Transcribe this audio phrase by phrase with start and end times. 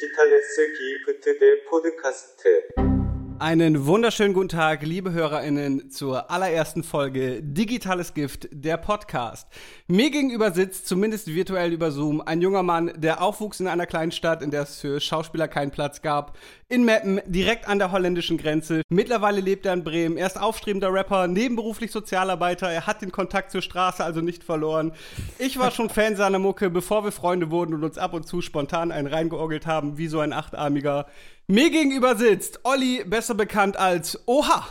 [0.00, 2.89] 디지털레스 기프트 대 포드카스트
[3.40, 9.48] Einen wunderschönen guten Tag, liebe HörerInnen, zur allerersten Folge Digitales Gift, der Podcast.
[9.86, 14.12] Mir gegenüber sitzt, zumindest virtuell über Zoom, ein junger Mann, der aufwuchs in einer kleinen
[14.12, 16.36] Stadt, in der es für Schauspieler keinen Platz gab.
[16.68, 18.82] In Meppen, direkt an der holländischen Grenze.
[18.90, 20.18] Mittlerweile lebt er in Bremen.
[20.18, 22.70] Er ist aufstrebender Rapper, nebenberuflich Sozialarbeiter.
[22.70, 24.92] Er hat den Kontakt zur Straße also nicht verloren.
[25.38, 28.42] Ich war schon Fan seiner Mucke, bevor wir Freunde wurden und uns ab und zu
[28.42, 31.06] spontan einen reingeorgelt haben, wie so ein Achtarmiger.
[31.50, 34.68] Mir gegenüber sitzt Olli, besser bekannt als Oha.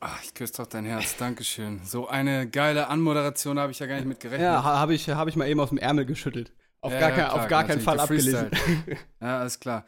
[0.00, 1.80] Ach, ich küsse doch dein Herz, Dankeschön.
[1.86, 4.42] So eine geile Anmoderation habe ich ja gar nicht mit gerechnet.
[4.42, 6.52] Ja, habe ich, hab ich mal eben aus dem Ärmel geschüttelt.
[6.82, 8.50] Auf ja, gar, ja, klar, auf gar keinen Fall abgelesen.
[9.22, 9.86] ja, alles klar.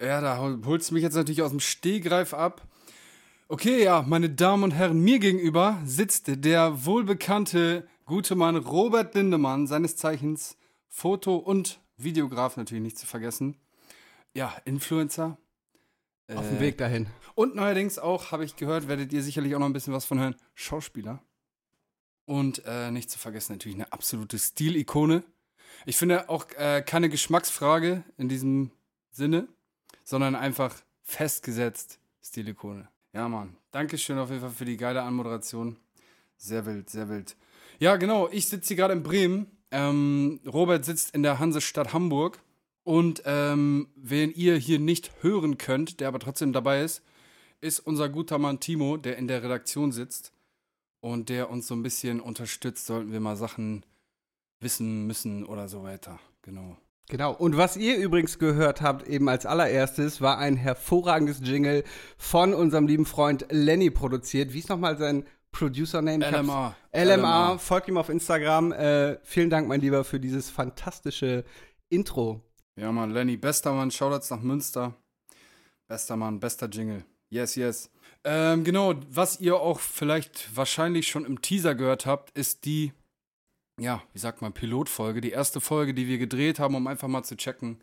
[0.00, 2.66] Ja, da holst du mich jetzt natürlich aus dem Stehgreif ab.
[3.48, 9.66] Okay, ja, meine Damen und Herren, mir gegenüber sitzt der wohlbekannte gute Mann Robert Lindemann,
[9.66, 10.56] seines Zeichens
[10.88, 13.58] Foto- und Videograf natürlich nicht zu vergessen.
[14.32, 15.36] Ja, Influencer,
[16.36, 17.06] auf dem Weg dahin.
[17.34, 20.18] Und neuerdings auch, habe ich gehört, werdet ihr sicherlich auch noch ein bisschen was von
[20.18, 21.22] hören, Schauspieler.
[22.24, 25.24] Und äh, nicht zu vergessen natürlich eine absolute Stilikone.
[25.86, 28.70] Ich finde auch äh, keine Geschmacksfrage in diesem
[29.10, 29.48] Sinne,
[30.04, 32.88] sondern einfach festgesetzt Stilikone.
[33.12, 33.56] Ja, Mann.
[33.72, 35.76] Dankeschön auf jeden Fall für die geile Anmoderation.
[36.36, 37.36] Sehr wild, sehr wild.
[37.78, 38.28] Ja, genau.
[38.30, 39.46] Ich sitze hier gerade in Bremen.
[39.70, 42.40] Ähm, Robert sitzt in der Hansestadt Hamburg.
[42.84, 47.02] Und ähm, wen ihr hier nicht hören könnt, der aber trotzdem dabei ist,
[47.60, 50.32] ist unser guter Mann Timo, der in der Redaktion sitzt
[51.00, 53.84] und der uns so ein bisschen unterstützt, sollten wir mal Sachen
[54.60, 56.18] wissen müssen oder so weiter.
[56.42, 56.76] Genau.
[57.08, 57.32] Genau.
[57.32, 61.82] Und was ihr übrigens gehört habt, eben als allererstes, war ein hervorragendes Jingle
[62.16, 64.52] von unserem lieben Freund Lenny produziert.
[64.52, 66.24] Wie ist nochmal sein Producer-Name?
[66.24, 66.76] LMA.
[66.92, 67.14] LMA.
[67.14, 67.58] LMA.
[67.58, 68.70] Folgt ihm auf Instagram.
[68.70, 71.44] Äh, vielen Dank, mein Lieber, für dieses fantastische
[71.88, 72.44] Intro.
[72.80, 74.94] Ja, Mann, Lenny, bester Mann, Shoutouts nach Münster.
[75.86, 77.04] Bester Mann, bester Jingle.
[77.28, 77.90] Yes, yes.
[78.24, 82.94] Ähm, genau, was ihr auch vielleicht wahrscheinlich schon im Teaser gehört habt, ist die,
[83.78, 87.22] ja, wie sagt man, Pilotfolge, die erste Folge, die wir gedreht haben, um einfach mal
[87.22, 87.82] zu checken,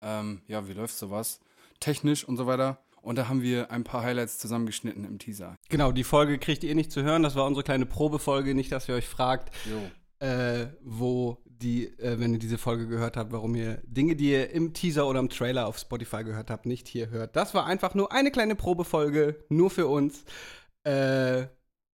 [0.00, 1.40] ähm, ja, wie läuft sowas,
[1.80, 2.80] technisch und so weiter.
[3.02, 5.56] Und da haben wir ein paar Highlights zusammengeschnitten im Teaser.
[5.70, 7.24] Genau, die Folge kriegt ihr nicht zu hören.
[7.24, 8.54] Das war unsere kleine Probefolge.
[8.54, 9.52] Nicht, dass ihr euch fragt,
[10.20, 14.50] äh, wo die, äh, wenn ihr diese Folge gehört habt, warum ihr Dinge, die ihr
[14.50, 17.36] im Teaser oder im Trailer auf Spotify gehört habt, nicht hier hört.
[17.36, 20.24] Das war einfach nur eine kleine Probefolge, nur für uns.
[20.84, 21.46] Äh,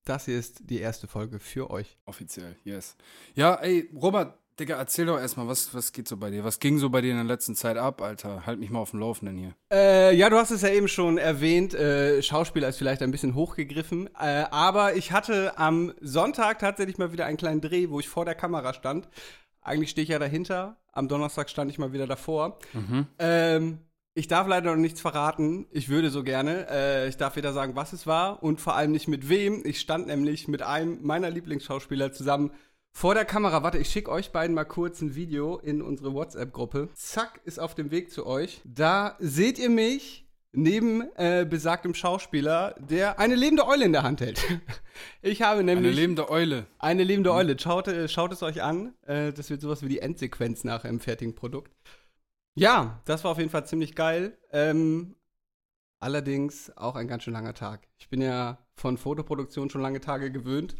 [0.06, 1.98] das hier ist die erste Folge für euch.
[2.06, 2.96] Offiziell, yes.
[3.36, 6.44] Ja, ey, Robert, Digga, erzähl doch erstmal, was, was geht so bei dir?
[6.44, 8.46] Was ging so bei dir in der letzten Zeit ab, Alter?
[8.46, 9.56] Halt mich mal auf dem Laufenden hier.
[9.72, 11.74] Äh, ja, du hast es ja eben schon erwähnt.
[11.74, 14.08] Äh, Schauspieler ist vielleicht ein bisschen hochgegriffen.
[14.20, 18.26] Äh, aber ich hatte am Sonntag tatsächlich mal wieder einen kleinen Dreh, wo ich vor
[18.26, 19.08] der Kamera stand.
[19.62, 20.78] Eigentlich stehe ich ja dahinter.
[20.92, 22.60] Am Donnerstag stand ich mal wieder davor.
[22.74, 23.08] Mhm.
[23.20, 23.80] Ähm,
[24.14, 25.68] ich darf leider noch nichts verraten.
[25.72, 26.68] Ich würde so gerne.
[26.70, 29.62] Äh, ich darf weder sagen, was es war und vor allem nicht mit wem.
[29.66, 32.52] Ich stand nämlich mit einem meiner Lieblingsschauspieler zusammen
[32.92, 33.64] vor der Kamera.
[33.64, 36.90] Warte, ich schicke euch beiden mal kurz ein Video in unsere WhatsApp-Gruppe.
[36.94, 38.62] Zack, ist auf dem Weg zu euch.
[38.66, 44.22] Da seht ihr mich neben äh, besagtem Schauspieler, der eine lebende Eule in der Hand
[44.22, 44.42] hält.
[45.24, 45.94] Ich habe nämlich.
[45.94, 46.68] Eine lebende Eule.
[46.78, 47.58] Eine lebende Eule.
[47.58, 48.94] Schaut, äh, schaut es euch an.
[49.04, 51.72] Äh, das wird sowas wie die Endsequenz nach einem fertigen Produkt.
[52.56, 54.38] Ja, das war auf jeden Fall ziemlich geil.
[54.52, 55.16] Ähm,
[56.00, 57.88] allerdings auch ein ganz schön langer Tag.
[57.98, 60.76] Ich bin ja von Fotoproduktion schon lange Tage gewöhnt.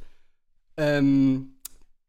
[0.78, 1.56] Ähm,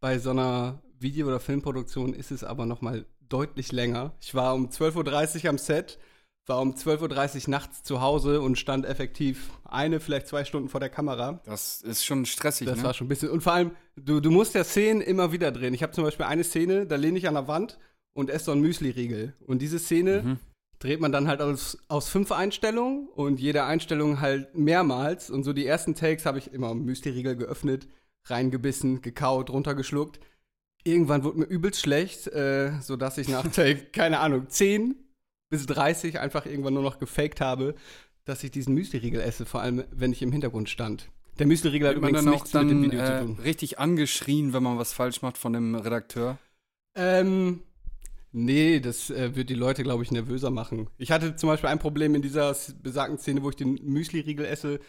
[0.01, 4.15] bei so einer Video- oder Filmproduktion ist es aber noch mal deutlich länger.
[4.21, 5.99] Ich war um 12.30 Uhr am Set
[6.47, 10.81] war um 12.30 Uhr nachts zu Hause und stand effektiv eine, vielleicht zwei Stunden vor
[10.81, 11.41] der Kamera.
[11.45, 12.85] Das ist schon stressig, Das ne?
[12.85, 13.31] war schon ein bisschen.
[13.31, 15.75] Und vor allem, du, du musst ja Szenen immer wieder drehen.
[15.75, 17.79] Ich habe zum Beispiel eine Szene, da lehne ich an der Wand
[18.13, 19.35] und esse so einen Müsli-Riegel.
[19.47, 20.39] Und diese Szene mhm.
[20.81, 25.31] dreht man dann halt aus, aus fünf Einstellungen und jede Einstellung halt mehrmals.
[25.31, 27.87] Und so die ersten Takes habe ich immer Müsli-Riegel geöffnet,
[28.25, 30.19] reingebissen, gekaut, runtergeschluckt.
[30.85, 35.02] Irgendwann wurde mir übelst schlecht, äh, sodass ich nach Take, keine Ahnung, zehn
[35.53, 37.75] bis 30 einfach irgendwann nur noch gefaked habe,
[38.25, 41.11] dass ich diesen Müsli-Riegel esse, vor allem wenn ich im Hintergrund stand.
[41.39, 43.39] Der Müsli-Riegel hat übrigens nichts dann, mit dem Video äh, zu tun.
[43.45, 46.39] richtig angeschrien, wenn man was falsch macht von dem Redakteur?
[46.95, 47.61] Ähm,
[48.33, 50.89] nee, das äh, wird die Leute, glaube ich, nervöser machen.
[50.97, 54.81] Ich hatte zum Beispiel ein Problem in dieser besagten Szene, wo ich den Müsli-Riegel esse,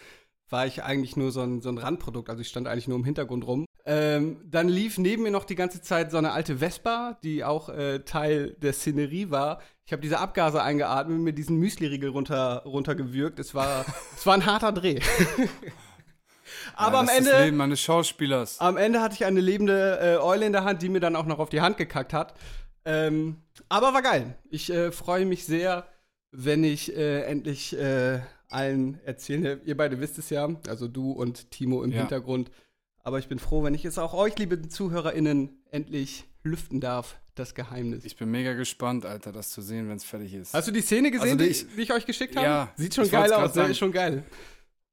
[0.50, 2.30] war ich eigentlich nur so ein, so ein Randprodukt.
[2.30, 3.66] Also ich stand eigentlich nur im Hintergrund rum.
[3.86, 7.68] Ähm, dann lief neben mir noch die ganze Zeit so eine alte Vespa, die auch
[7.68, 9.59] äh, Teil der Szenerie war.
[9.85, 13.39] Ich habe diese Abgase eingeatmet, mir diesen Müsli-Riegel runter, runtergewürgt.
[13.39, 13.85] Es war,
[14.15, 15.00] es war ein harter Dreh.
[16.75, 17.30] Aber ja, am Ende.
[17.31, 18.59] Das Leben meines Schauspielers.
[18.59, 21.25] Am Ende hatte ich eine lebende äh, Eule in der Hand, die mir dann auch
[21.25, 22.33] noch auf die Hand gekackt hat.
[22.85, 23.38] Ähm,
[23.69, 24.38] aber war geil.
[24.50, 25.85] Ich äh, freue mich sehr,
[26.31, 28.19] wenn ich äh, endlich äh,
[28.50, 29.62] allen erzähle.
[29.65, 32.00] Ihr beide wisst es ja, also du und Timo im Ja.
[32.00, 32.51] Hintergrund.
[33.03, 37.56] Aber ich bin froh, wenn ich es auch euch, liebe ZuhörerInnen, endlich lüften darf, das
[37.56, 38.06] Geheimnis.
[38.06, 40.53] Ich bin mega gespannt, Alter, das zu sehen, wenn es fertig ist.
[40.53, 42.45] Hast du die Szene gesehen, Also die, ich, die ich euch geschickt habe?
[42.45, 43.63] Ja, Sieht schon geil aus, ne?
[43.68, 44.24] ist schon geil.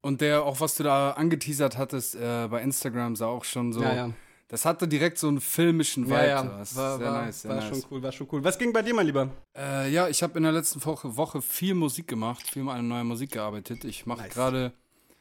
[0.03, 3.83] Und der, auch was du da angeteasert hattest äh, bei Instagram, sah auch schon so.
[3.83, 4.11] Ja, ja.
[4.49, 6.15] Das hatte direkt so einen filmischen Vibe.
[6.17, 7.69] Ja, ja, Das war, sehr war, nice, sehr war nice.
[7.69, 8.43] schon cool, war schon cool.
[8.43, 9.29] Was ging bei dir, mein Lieber?
[9.57, 12.89] Äh, ja, ich habe in der letzten Woche, Woche viel Musik gemacht, viel mal an
[12.89, 13.85] neuer Musik gearbeitet.
[13.85, 14.33] Ich mache Nice.
[14.35, 14.73] gerade,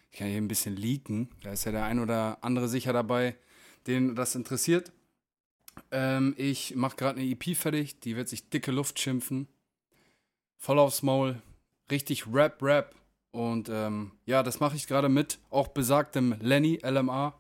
[0.10, 3.36] ich kann hier ein bisschen leaken, da ist ja der ein oder andere sicher dabei,
[3.86, 4.92] den das interessiert.
[5.92, 9.48] Ähm, ich mache gerade eine EP fertig, die wird sich dicke Luft schimpfen.
[10.58, 11.42] Voll aufs Maul,
[11.92, 12.96] richtig Rap, Rap.
[13.32, 17.34] Und ähm, ja, das mache ich gerade mit auch besagtem Lenny, LMA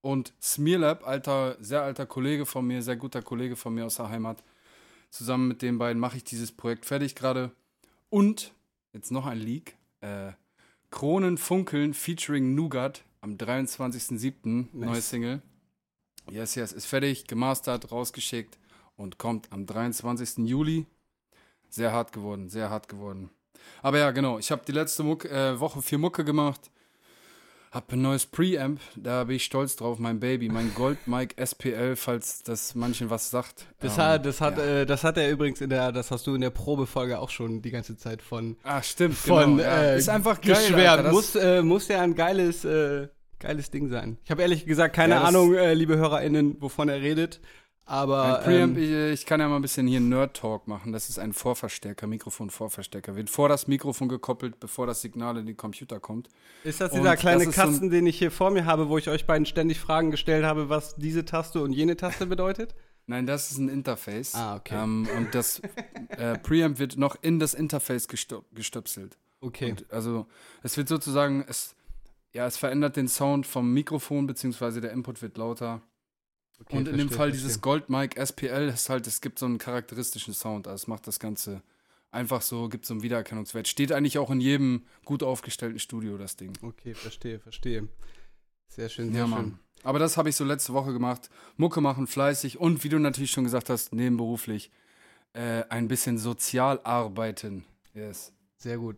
[0.00, 4.08] und Smearlab, alter, sehr alter Kollege von mir, sehr guter Kollege von mir aus der
[4.08, 4.42] Heimat.
[5.10, 7.52] Zusammen mit den beiden mache ich dieses Projekt fertig gerade.
[8.08, 8.52] Und
[8.92, 9.76] jetzt noch ein Leak.
[10.00, 10.32] Äh,
[10.90, 14.66] Kronen funkeln featuring Nougat am 23.07.
[14.72, 15.42] Neue Single.
[16.30, 18.58] Yes, yes, ist fertig, gemastert, rausgeschickt
[18.96, 20.38] und kommt am 23.
[20.48, 20.86] Juli.
[21.68, 23.30] Sehr hart geworden, sehr hart geworden.
[23.82, 26.70] Aber ja, genau, ich habe die letzte Muck, äh, Woche vier Mucke gemacht.
[27.72, 31.96] Hab ein neues Preamp, da bin ich stolz drauf, mein Baby, mein Gold Mic SPL,
[31.96, 33.66] falls das manchen was sagt.
[33.80, 34.64] Das, Ähm, hat, das, hat, ja.
[34.64, 37.60] äh, das hat er übrigens in der, das hast du in der Probefolge auch schon
[37.60, 39.68] die ganze Zeit von, Ach, stimmt, von genau.
[39.68, 39.82] ja.
[39.82, 40.74] äh, ist einfach geil.
[40.74, 44.18] Alter, das- muss, äh, muss ja ein geiles, äh, geiles Ding sein.
[44.24, 47.40] Ich habe ehrlich gesagt keine Ja, Ahnung, äh, liebe HörerInnen, wovon er redet.
[47.88, 50.92] Aber Preamp, ähm, ich, ich kann ja mal ein bisschen hier Nerd-Talk machen.
[50.92, 53.14] Das ist ein Vorverstärker, Mikrofon-Vorverstärker.
[53.14, 56.28] Wird vor das Mikrofon gekoppelt, bevor das Signal in den Computer kommt.
[56.64, 58.98] ist das und dieser kleine ist so Kasten, den ich hier vor mir habe, wo
[58.98, 62.74] ich euch beiden ständig Fragen gestellt habe, was diese Taste und jene Taste bedeutet?
[63.06, 64.34] Nein, das ist ein Interface.
[64.34, 64.82] Ah, okay.
[64.82, 65.62] Ähm, und das
[66.08, 69.16] äh, Preamp wird noch in das Interface gestö gestöpselt.
[69.40, 69.70] Okay.
[69.70, 70.26] Und also
[70.64, 71.75] es wird sozusagen, es,
[72.36, 75.80] ja, es verändert den Sound vom Mikrofon, beziehungsweise der Input wird lauter.
[76.60, 77.32] okay und in dem Fall verstehe.
[77.32, 80.68] dieses Gold Mic SPL ist halt, es gibt so einen charakteristischen Sound.
[80.68, 81.62] Also es macht das Ganze
[82.10, 83.66] einfach so, gibt so einen Wiedererkennungswert.
[83.68, 86.52] Steht eigentlich auch in jedem gut aufgestellten Studio, das Ding.
[86.62, 87.88] Okay, verstehe, verstehe.
[88.68, 89.30] Sehr schön, sehr Ja, schön.
[89.34, 89.58] Mann.
[89.82, 91.30] Aber das habe ich so letzte Woche gemacht.
[91.56, 94.70] Mucke machen, fleißig und wie du natürlich schon gesagt hast, nebenberuflich
[95.32, 97.64] äh, ein bisschen sozial arbeiten.
[97.94, 98.32] Yes.
[98.58, 98.96] Sehr gut.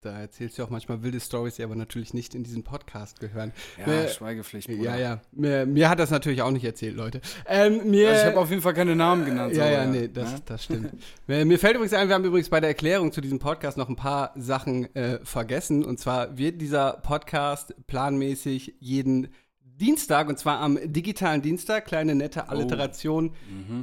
[0.00, 3.52] Da erzählst du auch manchmal wilde Stories, die aber natürlich nicht in diesen Podcast gehören.
[3.78, 4.80] Ja, Äh, Schweigepflicht, Bruder.
[4.80, 5.20] Ja, ja.
[5.32, 7.20] Mir, mir hat das natürlich auch nicht erzählt, Leute.
[7.46, 9.56] Ähm, mir, Also ich habe auf jeden Fall keine Namen genannt.
[9.56, 10.42] ja, so, ja, nee, das, ne?
[10.46, 10.92] das stimmt.
[11.26, 13.88] mir, mir fällt übrigens ein, wir haben übrigens bei der Erklärung zu diesem Podcast noch
[13.88, 15.84] ein paar Sachen äh, vergessen.
[15.84, 19.34] Und zwar wird dieser Podcast planmäßig jeden
[19.78, 23.34] Dienstag, und zwar am digitalen Dienstag, kleine nette Alliteration,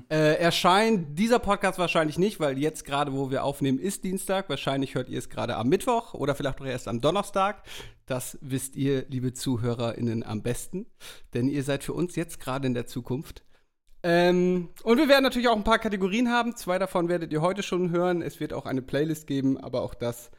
[0.10, 4.50] äh, erscheint dieser Podcast wahrscheinlich nicht, weil jetzt gerade, wo wir aufnehmen, ist Dienstag.
[4.50, 7.64] Wahrscheinlich hört ihr es gerade am Mittwoch oder vielleicht auch erst am Donnerstag.
[8.06, 10.86] Das wisst ihr, liebe ZuhörerInnen, am besten,
[11.34, 13.44] denn ihr seid für uns jetzt gerade in der Zukunft.
[14.04, 16.56] Ähm, und wir werden natürlich auch ein paar Kategorien haben.
[16.56, 18.22] Zwei davon werdet ihr heute schon hören.
[18.22, 20.30] Es wird auch eine Playlist geben, aber auch das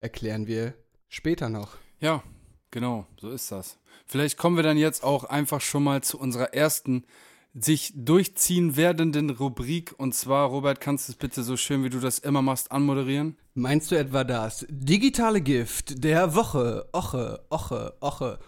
[0.00, 0.74] erklären wir
[1.08, 1.76] später noch.
[2.00, 2.24] Ja,
[2.72, 3.78] genau, so ist das.
[4.06, 7.04] Vielleicht kommen wir dann jetzt auch einfach schon mal zu unserer ersten
[7.54, 9.94] sich durchziehen werdenden Rubrik.
[9.98, 13.36] Und zwar, Robert, kannst du es bitte so schön, wie du das immer machst, anmoderieren?
[13.54, 16.88] Meinst du etwa das digitale Gift der Woche?
[16.92, 18.38] Oche, oche, oche.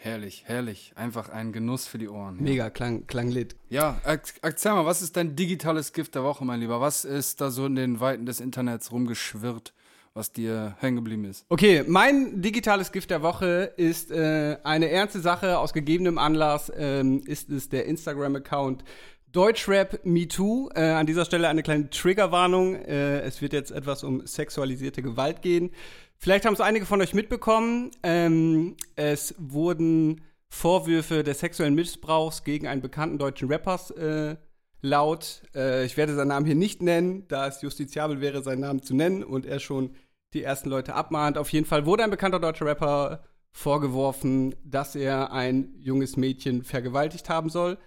[0.00, 0.92] Herrlich, herrlich.
[0.94, 2.40] Einfach ein Genuss für die Ohren.
[2.42, 3.56] Mega, klang, klang lit.
[3.68, 6.80] Ja, er- erzähl mal, was ist dein digitales Gift der Woche, mein Lieber?
[6.80, 9.74] Was ist da so in den Weiten des Internets rumgeschwirrt,
[10.14, 11.46] was dir hängen geblieben ist?
[11.48, 15.58] Okay, mein digitales Gift der Woche ist äh, eine ernste Sache.
[15.58, 18.84] Aus gegebenem Anlass ähm, ist es der Instagram-Account
[19.32, 20.70] Deutschrap MeToo.
[20.74, 22.74] Äh, an dieser Stelle eine kleine Triggerwarnung.
[22.76, 25.70] Äh, es wird jetzt etwas um sexualisierte Gewalt gehen.
[26.16, 27.90] Vielleicht haben es einige von euch mitbekommen.
[28.02, 34.36] Ähm, es wurden Vorwürfe des sexuellen Missbrauchs gegen einen bekannten deutschen Rappers äh,
[34.80, 35.42] laut.
[35.54, 38.94] Äh, ich werde seinen Namen hier nicht nennen, da es justiziabel wäre, seinen Namen zu
[38.94, 39.94] nennen und er schon
[40.34, 41.38] die ersten Leute abmahnt.
[41.38, 47.28] Auf jeden Fall wurde ein bekannter deutscher Rapper vorgeworfen, dass er ein junges Mädchen vergewaltigt
[47.28, 47.78] haben soll.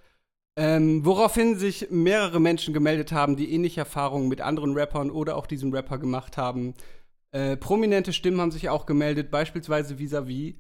[0.58, 5.48] Ähm, woraufhin sich mehrere Menschen gemeldet haben, die ähnliche Erfahrungen mit anderen Rappern oder auch
[5.48, 6.74] diesem Rapper gemacht haben.
[7.32, 10.60] Äh, prominente Stimmen haben sich auch gemeldet, beispielsweise Visavi.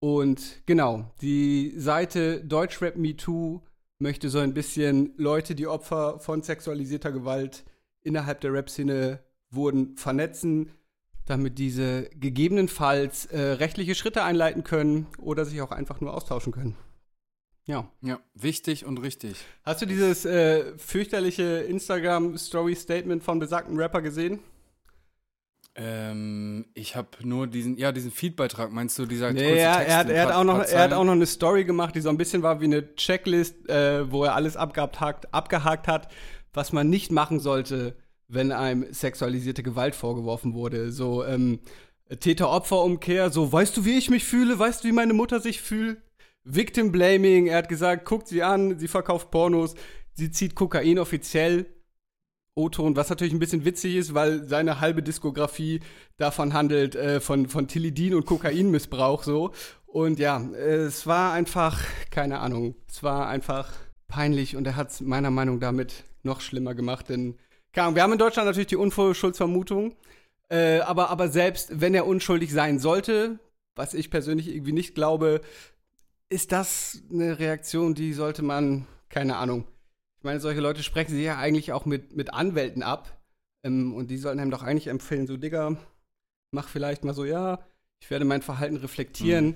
[0.00, 3.60] Und genau, die Seite Deutschrap MeToo
[3.98, 7.64] möchte so ein bisschen Leute, die Opfer von sexualisierter Gewalt
[8.02, 10.72] innerhalb der Rap-Szene wurden, vernetzen,
[11.24, 16.76] damit diese gegebenenfalls äh, rechtliche Schritte einleiten können oder sich auch einfach nur austauschen können.
[17.64, 17.90] Ja.
[18.00, 19.44] Ja, wichtig und richtig.
[19.64, 24.38] Hast du dieses äh, fürchterliche Instagram-Story-Statement von besagten Rapper gesehen?
[25.74, 26.55] Ähm,
[26.86, 29.96] ich habe nur diesen, ja, diesen Feed-Beitrag, meinst du, dieser Nee, kurze er, Text er,
[29.98, 32.16] hat, er, hat auch noch, er hat auch noch eine Story gemacht, die so ein
[32.16, 36.08] bisschen war wie eine Checklist, äh, wo er alles abgehakt, hat- abgehakt hat,
[36.52, 37.96] was man nicht machen sollte,
[38.28, 40.92] wenn einem sexualisierte Gewalt vorgeworfen wurde.
[40.92, 41.58] So ähm,
[42.20, 45.98] Täter-Opfer-Umkehr, so weißt du, wie ich mich fühle, weißt du, wie meine Mutter sich fühlt?
[46.44, 49.74] Victim Blaming, er hat gesagt, guckt sie an, sie verkauft Pornos,
[50.12, 51.66] sie zieht Kokain offiziell.
[52.56, 55.80] O-Ton, was natürlich ein bisschen witzig ist, weil seine halbe Diskografie
[56.16, 59.52] davon handelt, äh, von, von Tilidin und Kokainmissbrauch so.
[59.86, 61.78] Und ja, äh, es war einfach,
[62.10, 63.70] keine Ahnung, es war einfach
[64.08, 67.36] peinlich und er hat es meiner Meinung nach damit noch schlimmer gemacht, denn
[67.72, 69.94] keine Ahnung, wir haben in Deutschland natürlich die Unschuldsvermutung,
[70.48, 73.38] äh, aber, aber selbst wenn er unschuldig sein sollte,
[73.74, 75.42] was ich persönlich irgendwie nicht glaube,
[76.30, 79.64] ist das eine Reaktion, die sollte man, keine Ahnung,
[80.26, 83.18] meine, solche Leute sprechen sich ja eigentlich auch mit, mit Anwälten ab.
[83.64, 85.78] Ähm, und die sollten einem doch eigentlich empfehlen, so, Digga,
[86.50, 87.64] mach vielleicht mal so, ja,
[88.00, 89.54] ich werde mein Verhalten reflektieren.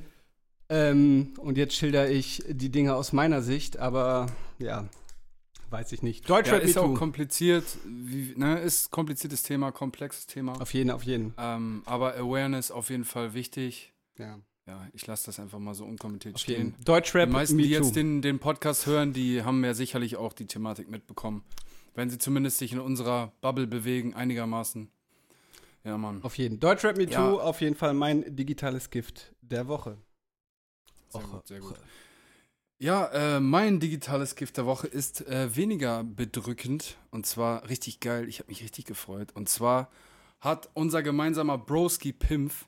[0.71, 4.27] Ähm, und jetzt schilder ich die Dinge aus meiner Sicht, aber
[4.59, 4.89] ja,
[5.71, 6.29] weiß ich nicht.
[6.29, 10.61] Ja, Deutschrap ist auch kompliziert, wie, ne, ist kompliziertes Thema, komplexes Thema.
[10.61, 11.35] Auf jeden, auf jeden.
[11.39, 13.93] Ähm, aber Awareness auf jeden Fall wichtig.
[14.19, 14.39] Ja,
[14.71, 16.77] Ja, ich lasse das einfach mal so unkommentiert auf stehen.
[16.85, 20.47] Deutschrap Die meisten, die jetzt den, den Podcast hören, die haben ja sicherlich auch die
[20.47, 21.43] Thematik mitbekommen.
[21.97, 24.89] Wenn sie zumindest sich in unserer Bubble bewegen, einigermaßen.
[25.83, 26.23] Ja, Mann.
[26.23, 26.61] Auf jeden.
[26.61, 27.31] Deutschrap MeToo, Ja.
[27.33, 29.99] auf jeden Fall mein digitales Gift der Woche.
[31.09, 31.71] Sehr Woche, gut, sehr gut.
[31.73, 31.81] Woche.
[32.79, 38.29] Ja, äh, mein digitales Gift der Woche ist äh, weniger bedrückend und zwar richtig geil.
[38.29, 39.33] Ich habe mich richtig gefreut.
[39.35, 39.91] Und zwar
[40.39, 42.67] hat unser gemeinsamer Broski Pimpf,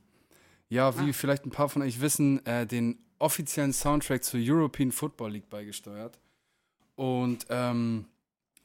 [0.72, 5.32] ja, wie vielleicht ein paar von euch wissen, äh, den offiziellen Soundtrack zur European Football
[5.32, 6.18] League beigesteuert.
[6.94, 8.06] Und ähm,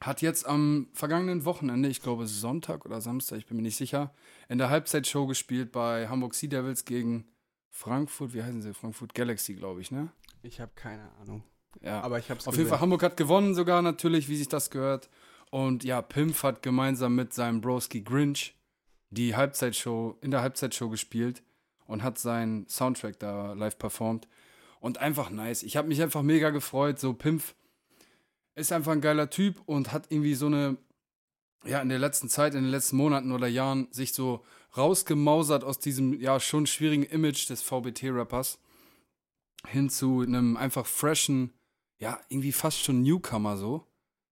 [0.00, 4.14] hat jetzt am vergangenen Wochenende, ich glaube Sonntag oder Samstag, ich bin mir nicht sicher,
[4.48, 7.26] in der Halbzeitshow gespielt bei Hamburg Sea Devils gegen
[7.68, 8.72] Frankfurt, wie heißen sie?
[8.72, 10.08] Frankfurt Galaxy, glaube ich, ne?
[10.42, 11.44] Ich habe keine Ahnung.
[11.82, 12.00] Ja.
[12.00, 15.10] Aber ich hab's Auf jeden Fall, Hamburg hat gewonnen sogar natürlich, wie sich das gehört.
[15.50, 18.54] Und ja, Pimpf hat gemeinsam mit seinem Broski Grinch
[19.10, 21.42] die Halbzeitshow, in der Halbzeitshow gespielt
[21.88, 24.28] und hat seinen Soundtrack da live performt.
[24.78, 25.64] Und einfach nice.
[25.64, 27.00] Ich habe mich einfach mega gefreut.
[27.00, 27.56] So, Pimpf
[28.54, 30.76] ist einfach ein geiler Typ und hat irgendwie so eine,
[31.64, 34.44] ja, in der letzten Zeit, in den letzten Monaten oder Jahren sich so
[34.76, 38.60] rausgemausert aus diesem, ja, schon schwierigen Image des VBT-Rappers
[39.66, 41.52] hin zu einem einfach freshen,
[41.98, 43.86] ja, irgendwie fast schon Newcomer so,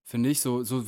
[0.05, 0.41] finde ich.
[0.41, 0.85] So, so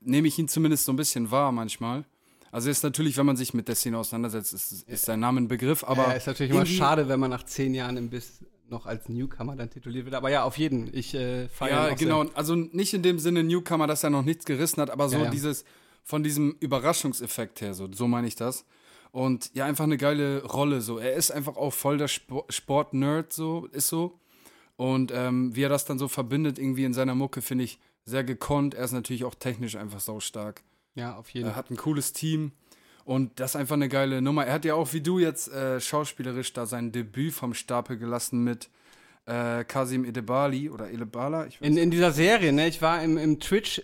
[0.00, 2.06] nehme ich ihn zumindest so ein bisschen wahr manchmal.
[2.52, 5.48] Also ist natürlich, wenn man sich mit der Szene auseinandersetzt, ist, ist sein Name ein
[5.48, 8.86] Begriff, aber Aber ist natürlich immer schade, wenn man nach zehn Jahren im Biss noch
[8.86, 10.14] als Newcomer dann tituliert wird.
[10.14, 10.94] Aber ja, auf jeden.
[10.94, 12.26] Ich äh, feiere Ja, genau.
[12.34, 15.24] Also nicht in dem Sinne Newcomer, dass er noch nichts gerissen hat, aber so Ja,
[15.24, 15.30] ja.
[15.30, 15.64] dieses,
[16.04, 18.64] von diesem Überraschungseffekt her, so, so meine ich das.
[19.12, 20.98] Und ja, einfach eine geile Rolle, so.
[20.98, 24.18] Er ist einfach auch voll der Spo- Sport-Nerd, so, ist so.
[24.76, 28.24] Und ähm, wie er das dann so verbindet, irgendwie in seiner Mucke, finde ich sehr
[28.24, 28.74] gekonnt.
[28.74, 30.62] Er ist natürlich auch technisch einfach saustark.
[30.94, 31.48] Ja, auf jeden.
[31.48, 32.52] Er hat ein cooles Team.
[33.04, 34.46] Und das ist einfach eine geile Nummer.
[34.46, 38.44] Er hat ja auch wie du jetzt äh, schauspielerisch da sein Debüt vom Stapel gelassen
[38.44, 38.68] mit
[39.26, 41.48] äh, Kasim Edebali oder Elebala.
[41.60, 42.68] In, in dieser Serie, ne?
[42.68, 43.82] Ich war im, im Twitch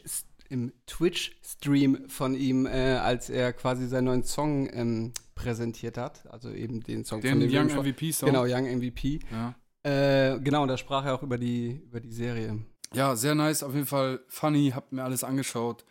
[0.51, 6.27] im Twitch-Stream von ihm, äh, als er quasi seinen neuen Song ähm, präsentiert hat.
[6.31, 8.31] Also eben den Song Den von dem Young MVP-Song.
[8.31, 9.21] Genau, Young MVP.
[9.31, 9.55] Ja.
[9.83, 12.65] Äh, genau, und da sprach er auch über die, über die Serie.
[12.95, 13.63] ja, sehr nice.
[13.63, 14.73] Auf jeden Fall funny.
[14.75, 15.85] Hab mir alles angeschaut.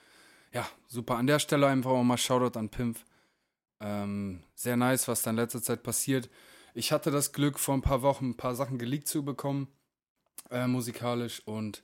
[0.57, 1.17] Ja, super.
[1.17, 2.97] An der Stelle einfach auch mal Shoutout an Pimp.
[3.79, 6.31] Ähm, sehr nice, was da in letzter Zeit passiert.
[6.73, 9.67] Ich hatte das Glück, vor ein paar Wochen ein paar Sachen geleakt zu bekommen,
[10.49, 11.43] äh, musikalisch.
[11.45, 11.83] Und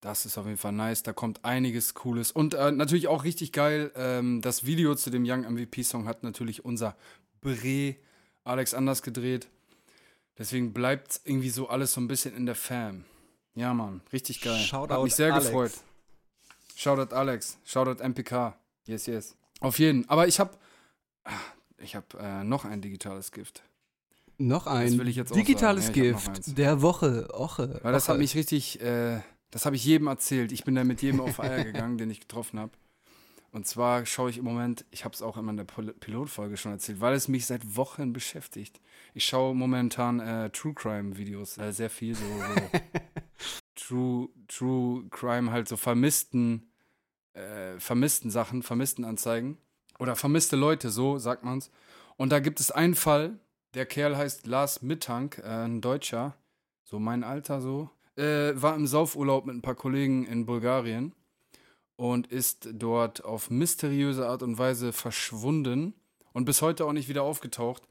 [0.00, 1.04] das ist auf jeden Fall nice.
[1.04, 2.32] Da kommt einiges Cooles.
[2.32, 3.92] Und äh, natürlich auch richtig geil.
[3.94, 6.96] Ähm, das Video zu dem Young MVP-Song hat natürlich unser
[7.42, 7.94] Bre
[8.42, 9.46] Alex Anders gedreht.
[10.36, 13.04] Deswegen bleibt irgendwie so alles so ein bisschen in der Fam.
[13.54, 14.58] Ja, Mann, richtig geil.
[14.58, 15.46] Shoutout Hat mich sehr Alex.
[15.46, 15.72] gefreut.
[16.76, 18.54] Shoutout Alex, Shoutout MPK.
[18.86, 19.36] Yes, yes.
[19.60, 20.08] Auf jeden.
[20.08, 20.50] Aber ich habe
[21.78, 23.62] ich habe äh, noch ein digitales Gift.
[24.36, 25.88] Noch ein will ich jetzt auch digitales.
[25.88, 27.28] Ja, Gift der Woche.
[27.32, 27.78] Oche.
[27.82, 28.12] Weil das Oche.
[28.12, 30.50] hat mich richtig, äh, das habe ich jedem erzählt.
[30.50, 32.72] Ich bin da mit jedem auf Eier gegangen, den ich getroffen habe.
[33.52, 36.56] Und zwar schaue ich im Moment, ich habe es auch immer in der Pil Pilotfolge
[36.56, 38.80] schon erzählt, weil es mich seit Wochen beschäftigt.
[39.14, 42.80] Ich schaue momentan äh, True Crime Videos äh, sehr viel, so, so
[43.86, 46.70] True, True Crime halt so vermissten,
[47.34, 49.58] äh, vermissten Sachen, vermissten Anzeigen
[49.98, 51.70] oder vermisste Leute, so sagt man's.
[52.16, 53.38] Und da gibt es einen Fall,
[53.74, 56.36] der Kerl heißt Lars Mittank, äh, ein Deutscher,
[56.84, 61.12] so mein Alter so, äh, war im Saufurlaub mit ein paar Kollegen in Bulgarien
[61.96, 65.94] und ist dort auf mysteriöse Art und Weise verschwunden
[66.32, 67.82] und bis heute auch nicht wieder aufgetaucht.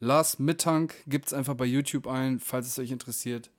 [0.00, 3.50] Lars Mittank gibt's einfach bei YouTube ein, falls es euch interessiert.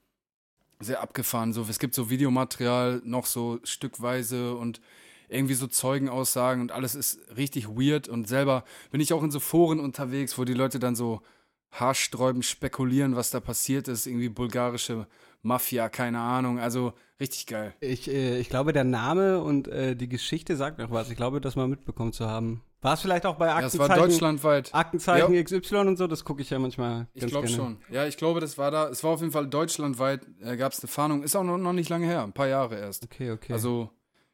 [0.82, 1.52] Sehr abgefahren.
[1.52, 4.80] So, es gibt so Videomaterial noch so stückweise und
[5.28, 8.08] irgendwie so Zeugenaussagen und alles ist richtig weird.
[8.08, 11.22] Und selber bin ich auch in so Foren unterwegs, wo die Leute dann so
[11.70, 14.06] haarsträubend spekulieren, was da passiert ist.
[14.06, 15.06] Irgendwie bulgarische
[15.42, 16.58] Mafia, keine Ahnung.
[16.58, 17.74] Also richtig geil.
[17.80, 21.10] Ich, äh, ich glaube, der Name und äh, die Geschichte sagt noch was.
[21.10, 22.62] Ich glaube, das mal mitbekommen zu haben.
[22.82, 24.74] War es vielleicht auch bei Ja, es Aktenzeichen, war deutschlandweit.
[24.74, 25.42] Aktenzeichen Ja.
[25.42, 26.08] XY und so?
[26.08, 27.78] Das gucke ich ja manchmal Ich glaube schon.
[27.90, 28.88] Ja, ich glaube, das war da.
[28.88, 31.22] Es war auf jeden Fall deutschlandweit, äh, gab es eine Fahndung.
[31.22, 33.04] Ist auch noch, noch nicht lange her, ein paar Jahre erst.
[33.04, 33.52] Okay, okay.
[33.52, 33.90] Also,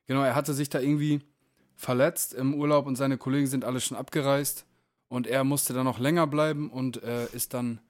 [0.07, 1.21] genau, er hatte sich da irgendwie
[1.77, 4.65] verletzt im Urlaub und seine Kollegen sind alle schon abgereist.
[5.09, 7.81] Und er musste da noch länger bleiben und äh, ist dann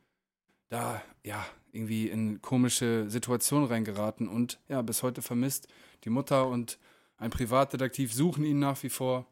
[0.69, 5.69] da, ja, irgendwie in komische Situationen reingeraten und ja, bis heute vermisst.
[6.05, 6.79] Die Mutter und
[7.17, 9.27] ein Privatdetektiv suchen ihn nach wie vor.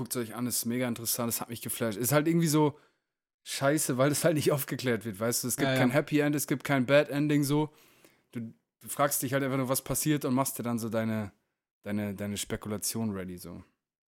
[0.00, 1.98] Guckt es euch an, ist mega interessant, das hat mich geflasht.
[1.98, 2.78] Ist halt irgendwie so
[3.42, 5.48] scheiße, weil es halt nicht aufgeklärt wird, weißt du?
[5.48, 5.78] Es gibt Ja, ja.
[5.78, 7.68] kein Happy End, es gibt kein Bad Ending so.
[8.32, 11.32] Du, du fragst dich halt einfach nur, was passiert und machst dir dann so deine,
[11.82, 13.62] deine, deine Spekulation ready, so.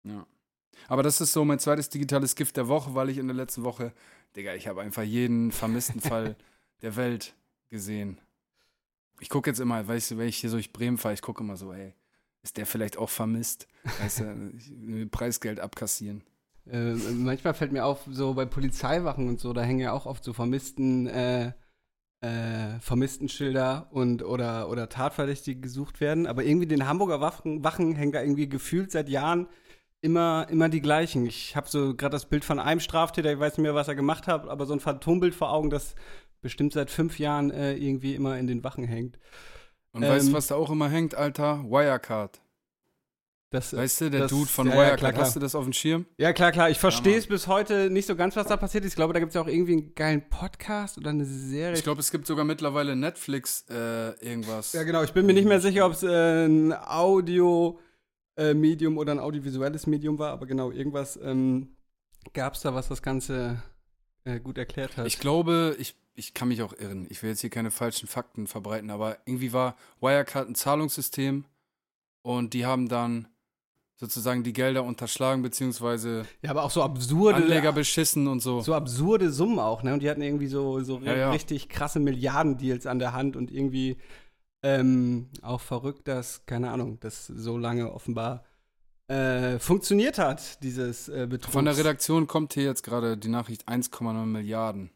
[0.04, 0.26] Ja.
[0.88, 3.62] Aber das ist so mein zweites digitales Gift der Woche, weil ich in der letzten
[3.62, 3.92] Woche,
[4.36, 6.34] Digga, ich habe einfach jeden vermissten Fall
[6.80, 7.34] der Welt
[7.68, 8.22] gesehen.
[9.20, 11.44] Ich gucke jetzt immer, weißt du, wenn ich hier so durch Bremen fahre, ich gucke
[11.44, 11.92] immer so, ey,
[12.44, 13.66] ist der vielleicht auch vermisst?
[14.00, 16.22] Weißt du, Preisgeld abkassieren.
[16.70, 20.22] Äh, manchmal fällt mir auf, so bei Polizeiwachen und so, da hängen ja auch oft
[20.22, 21.52] so vermissten, äh,
[22.20, 26.26] äh, vermissten Schilder und oder, oder Tatverdächtige gesucht werden.
[26.26, 29.48] Aber irgendwie den Hamburger Wachen, Wachen hängen da irgendwie gefühlt seit Jahren
[30.00, 31.26] immer, immer die gleichen.
[31.26, 33.94] Ich habe so gerade das Bild von einem Straftäter, ich weiß nicht mehr, was er
[33.94, 35.94] gemacht hat, aber so ein Phantombild vor Augen, das
[36.42, 39.18] bestimmt seit fünf Jahren äh, irgendwie immer in den Wachen hängt.
[39.94, 41.64] Und weißt du, Ähm, was da auch immer hängt, Alter?
[41.64, 42.40] Wirecard.
[43.50, 44.98] Das, Weißt du, der das- Dude von ja, ja, Wirecard.
[44.98, 45.24] klar, klar.
[45.26, 46.06] Hast du das auf dem Schirm?
[46.18, 46.70] Ja, klar, klar.
[46.70, 48.90] Ich verstehe es bis heute nicht so ganz, was da passiert ist.
[48.90, 51.76] Ich glaube, da gibt es ja auch irgendwie einen geilen Podcast oder eine Serie.
[51.76, 54.72] Ich glaube, es gibt sogar mittlerweile Netflix äh, irgendwas.
[54.72, 55.04] ja, genau.
[55.04, 56.72] Ich bin mir nicht mehr sicher, ob es äh, ein
[58.36, 61.76] Audio-Medium oder ein audiovisuelles Medium war, aber genau, irgendwas ähm,
[62.32, 63.62] gab es da, was das Ganze
[64.24, 65.06] äh, gut erklärt hat.
[65.06, 67.06] Ich glaube, ich, ich kann mich auch irren.
[67.10, 71.44] Ich will jetzt hier keine falschen Fakten verbreiten, aber irgendwie war Wirecard ein Zahlungssystem
[72.22, 73.28] und die haben dann
[73.96, 78.60] sozusagen die Gelder unterschlagen, beziehungsweise ja, aber auch so absurde, Anleger beschissen und so.
[78.60, 79.94] so absurde Summen auch, ne?
[79.94, 81.30] Und die hatten irgendwie so, so Ja, ja.
[81.30, 83.96] richtig krasse Milliardendeals an der Hand und irgendwie
[84.62, 88.44] ähm, auch verrückt, dass, keine Ahnung, das so lange offenbar
[89.08, 91.52] äh, funktioniert hat, dieses äh, Betrugs.
[91.52, 94.90] Von der Redaktion kommt hier jetzt gerade die Nachricht 1,9 Milliarden.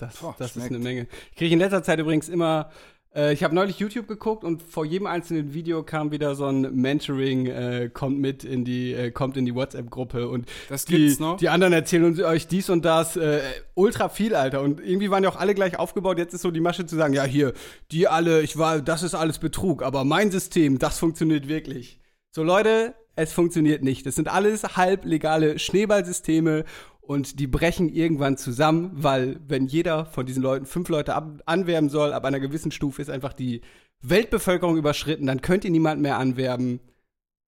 [0.00, 1.06] Das, Boah, das ist eine Menge.
[1.30, 2.70] Ich kriege in letzter Zeit übrigens immer,
[3.14, 6.74] äh, ich habe neulich YouTube geguckt und vor jedem einzelnen Video kam wieder so ein
[6.74, 10.46] Mentoring, äh, kommt mit in die, äh, kommt in die WhatsApp-Gruppe und
[10.88, 13.40] die, die anderen erzählen uns euch dies und das, äh,
[13.74, 14.62] ultra viel, Alter.
[14.62, 16.18] Und irgendwie waren ja auch alle gleich aufgebaut.
[16.18, 17.52] Jetzt ist so die Masche zu sagen, ja, hier,
[17.90, 22.00] die alle, ich war, das ist alles Betrug, aber mein System, das funktioniert wirklich.
[22.30, 24.06] So, Leute, es funktioniert nicht.
[24.06, 26.64] Das sind alles halblegale Schneeballsysteme
[27.10, 32.12] und die brechen irgendwann zusammen, weil wenn jeder von diesen Leuten fünf Leute anwerben soll,
[32.12, 33.62] ab einer gewissen Stufe ist einfach die
[34.02, 36.78] Weltbevölkerung überschritten, dann könnt ihr niemand mehr anwerben.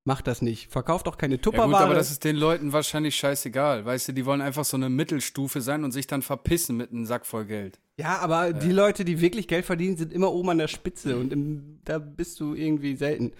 [0.04, 0.72] Macht das nicht.
[0.72, 1.70] Verkauft auch keine Ja Tupperware.
[1.70, 3.86] gut, aber das ist den Leuten wahrscheinlich scheißegal.
[3.86, 7.06] Weißt du, die wollen einfach so eine Mittelstufe sein und sich dann verpissen mit einem
[7.06, 7.80] Sack voll Geld.
[8.00, 11.32] Ja, aber die Leute, die wirklich Geld verdienen, sind immer oben an der Spitze und
[11.32, 13.34] im, da bist du irgendwie selten.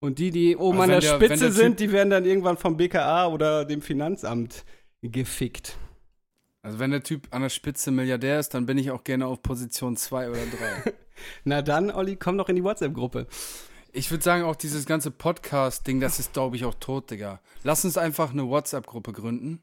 [0.00, 2.56] Und die, die oben Also an der der- Spitze der sind, die werden dann irgendwann
[2.56, 4.64] vom BKA oder dem Finanzamt
[5.02, 5.76] gefickt.
[6.62, 9.42] Also wenn der Typ an der Spitze Milliardär ist, dann bin ich auch gerne auf
[9.42, 10.40] Position 2 oder
[10.84, 10.92] 3.
[11.44, 13.28] Na dann, Olli, komm doch in die WhatsApp-Gruppe.
[13.92, 17.40] ich würde sagen, auch dieses ganze Podcast-Ding, das ist, glaube ich, auch tot, Digga.
[17.62, 19.62] Lass uns einfach eine WhatsApp-Gruppe gründen.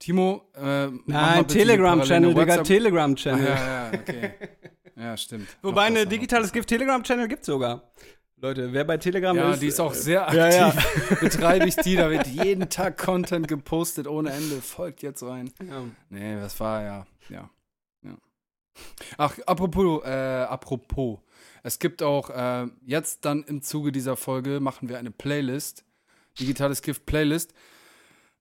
[0.00, 3.46] Timo, äh, Nein, Telegram-Channel, Digga, Telegram-Channel.
[3.46, 4.32] Ja, ja, okay.
[4.96, 5.46] Ja, stimmt.
[5.62, 6.04] Wobei noch.
[6.06, 7.92] digitales Gift Telegram-Channel gibt's sogar.
[8.42, 9.62] Leute, wer bei Telegram Ja, ist.
[9.62, 10.36] die ist auch äh, sehr aktiv.
[10.40, 10.74] Ja, ja.
[11.20, 14.60] Betreibe ich die, da wird jeden Tag Content gepostet ohne Ende.
[14.60, 15.52] Folgt jetzt rein.
[15.64, 15.84] ja.
[16.10, 17.48] Nee, das war ja, ja,
[18.02, 18.16] ja.
[19.16, 21.20] Ach, apropos, äh, apropos.
[21.62, 25.84] Es gibt auch äh, jetzt dann im Zuge dieser Folge machen wir eine Playlist,
[26.40, 27.54] digitales Gift Playlist,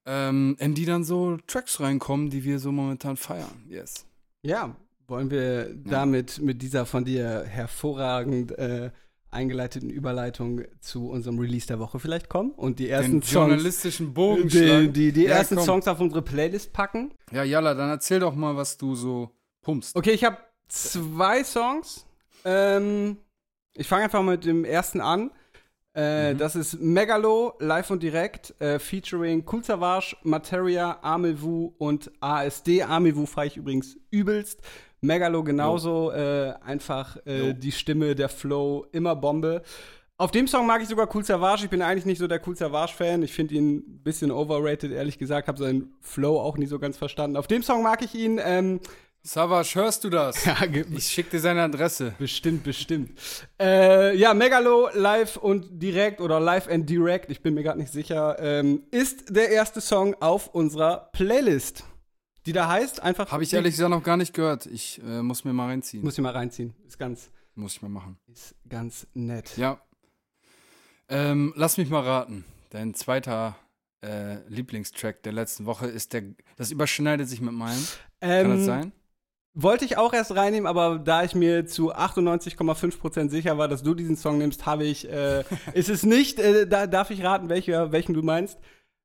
[0.07, 3.65] ähm, in die dann so Tracks reinkommen, die wir so momentan feiern.
[3.69, 4.07] Yes.
[4.41, 8.89] Ja, wollen wir damit mit dieser von dir hervorragend äh,
[9.31, 14.13] eingeleiteten Überleitung zu unserem Release der Woche vielleicht kommen und die ersten Den Songs, journalistischen
[14.13, 15.65] Bogen die, die, die Ja, ersten komm.
[15.65, 17.13] Songs auf unsere Playlist packen.
[17.31, 19.95] Ja, Jalla, dann erzähl doch mal, was du so pumpst.
[19.95, 22.05] Okay, ich habe zwei Songs.
[22.45, 23.17] Ähm,
[23.73, 25.31] ich fange einfach mit dem ersten an.
[25.93, 32.83] Äh, Das ist Megalo, live und direkt, äh, featuring Cool Savage, Materia, Amewu und ASD.
[32.83, 34.59] Amewu fahre ich übrigens übelst.
[35.01, 39.63] Megalo genauso, äh, einfach äh, die Stimme, der Flow, immer Bombe.
[40.17, 41.63] Auf dem Song mag ich sogar Cool Savage.
[41.63, 43.23] Ich bin eigentlich nicht so der Cool Savage-Fan.
[43.23, 45.47] Ich finde ihn ein bisschen overrated, ehrlich gesagt.
[45.47, 47.37] Habe seinen Flow auch nie so ganz verstanden.
[47.37, 48.39] Auf dem Song mag ich ihn.
[48.43, 48.79] Ähm,
[49.23, 50.45] Savage, hörst du das?
[50.45, 50.57] ja,
[50.95, 52.13] Ich schick dir seine Adresse.
[52.19, 53.19] Bestimmt, bestimmt.
[53.59, 57.91] Äh, ja, Megalo live und direkt oder live and direct, ich bin mir gerade nicht
[57.91, 61.83] sicher, ähm, ist der erste Song auf unserer Playlist.
[62.45, 63.31] Die da heißt einfach.
[63.31, 64.65] Habe ich ehrlich gesagt noch gar nicht gehört.
[64.65, 66.03] Ich äh, muss mir mal reinziehen.
[66.03, 66.73] Muss ich mal reinziehen.
[66.87, 68.17] Ist ganz, Muss ich mal machen.
[68.33, 69.55] ist ganz nett.
[69.57, 69.79] Ja.
[71.09, 72.45] Ähm, lass mich mal raten.
[72.69, 73.55] Dein zweiter
[74.03, 76.23] äh, Lieblingstrack der letzten Woche ist der.
[76.55, 77.85] Das überschneidet sich mit meinem.
[78.21, 78.91] Kann das Ähm, sein?
[79.53, 83.93] Wollte ich auch erst reinnehmen, aber da ich mir zu 98,5% sicher war, dass du
[83.93, 87.91] diesen Song nimmst, habe ich, äh, ist es nicht, äh, da darf ich raten, welcher,
[87.91, 88.57] welchen du meinst.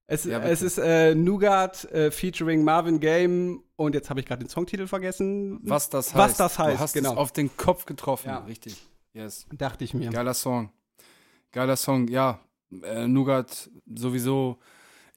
[0.09, 4.45] Es, Ja, es ist äh, Nougat äh, featuring Marvin Game und jetzt habe ich gerade
[4.45, 5.59] den Songtitel vergessen.
[5.63, 6.17] Was das heißt.
[6.17, 7.13] was das heißt, Du hast genau.
[7.13, 8.29] es auf den Kopf getroffen.
[8.29, 8.39] Ja.
[8.39, 8.77] Richtig.
[9.15, 9.47] Yes.
[9.53, 10.11] Dachte ich mir.
[10.11, 10.71] Geiler Song.
[11.51, 12.41] Geiler Song, ja.
[12.83, 14.59] Äh, Nougat sowieso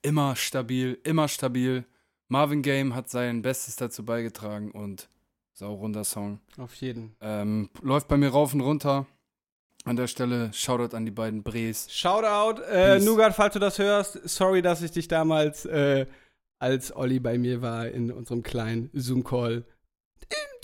[0.02, 1.86] immer stabil, immer stabil.
[2.28, 5.10] Marvin Game hat sein Bestes dazu beigetragen und
[5.54, 6.39] saurunder Song.
[6.58, 7.15] Auf jeden.
[7.21, 9.06] Ähm, läuft bei mir rauf und runter.
[9.85, 11.87] An der Stelle Shoutout an die beiden Brees.
[11.89, 12.99] Shoutout, äh.
[12.99, 14.19] Nougat, falls du das hörst.
[14.27, 16.05] Sorry, dass ich dich damals, äh,
[16.59, 19.63] als Olli bei mir war, in unserem kleinen Zoom-Call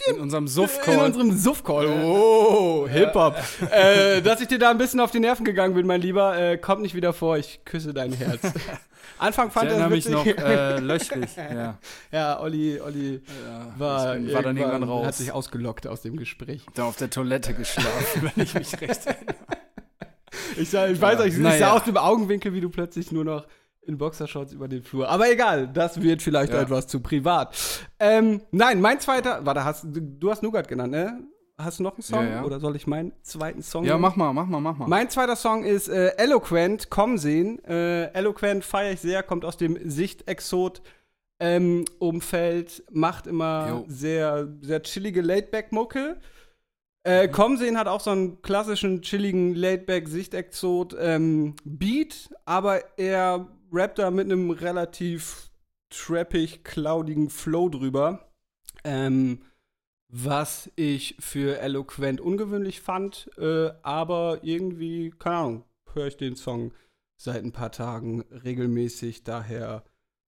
[0.09, 0.97] In unserem In Suff-Call.
[1.05, 1.87] unserem Suff-Call.
[2.03, 3.35] Oh, Hip-Hop.
[3.71, 6.57] äh, dass ich dir da ein bisschen auf die Nerven gegangen bin, mein Lieber, äh,
[6.57, 7.37] kommt nicht wieder vor.
[7.37, 8.41] Ich küsse dein Herz.
[9.17, 11.29] Anfang Ich fand er mich noch äh, löchrig.
[11.37, 11.77] Ja.
[12.11, 15.05] ja, Olli, Olli Ja, war, deswegen war dann irgendwann raus.
[15.07, 16.65] hat sich ausgelockt aus dem Gespräch.
[16.73, 19.35] da auf der Toilette geschlafen, wenn ich mich recht erinnere.
[20.57, 21.57] Ich, sah, ich weiß Ja, nicht, ich naja.
[21.59, 23.45] sah aus dem Augenwinkel, wie du plötzlich nur noch
[23.87, 25.07] in Boxershorts über den Flur.
[25.09, 26.61] Aber egal, das wird vielleicht Ja.
[26.61, 27.55] etwas zu privat.
[27.99, 31.23] Ähm, nein, mein zweiter, warte, hast, du, hast Nougat genannt, ne?
[31.57, 32.23] Hast du noch einen Song?
[32.25, 32.43] Ja, ja.
[32.43, 34.01] Oder soll ich meinen zweiten Song Ja, nehmen?
[34.01, 34.87] mach mal, mach mal, mach mal.
[34.89, 37.63] Mein zweiter Song ist äh, Eloquent, Komm sehen.
[37.63, 40.81] Äh, Eloquent feiere ich sehr, kommt aus dem Sicht-Exot.
[41.39, 43.85] Ähm, Umfeld, macht immer Jo.
[43.87, 46.17] sehr, sehr chillige Laidback-Mucke.
[46.17, 46.21] Mhm.
[47.03, 53.99] Äh, Komm sehen hat auch so einen klassischen, chilligen Laidback-Sicht-Exot ähm, Beat, aber er rappt
[53.99, 55.51] da mit einem relativ
[55.89, 58.31] trappig, cloudigen Flow drüber.
[58.83, 59.41] Ähm,
[60.07, 66.73] was ich für eloquent ungewöhnlich fand, äh, aber irgendwie, keine Ahnung, höre ich den Song
[67.17, 69.83] seit ein paar Tagen regelmäßig, daher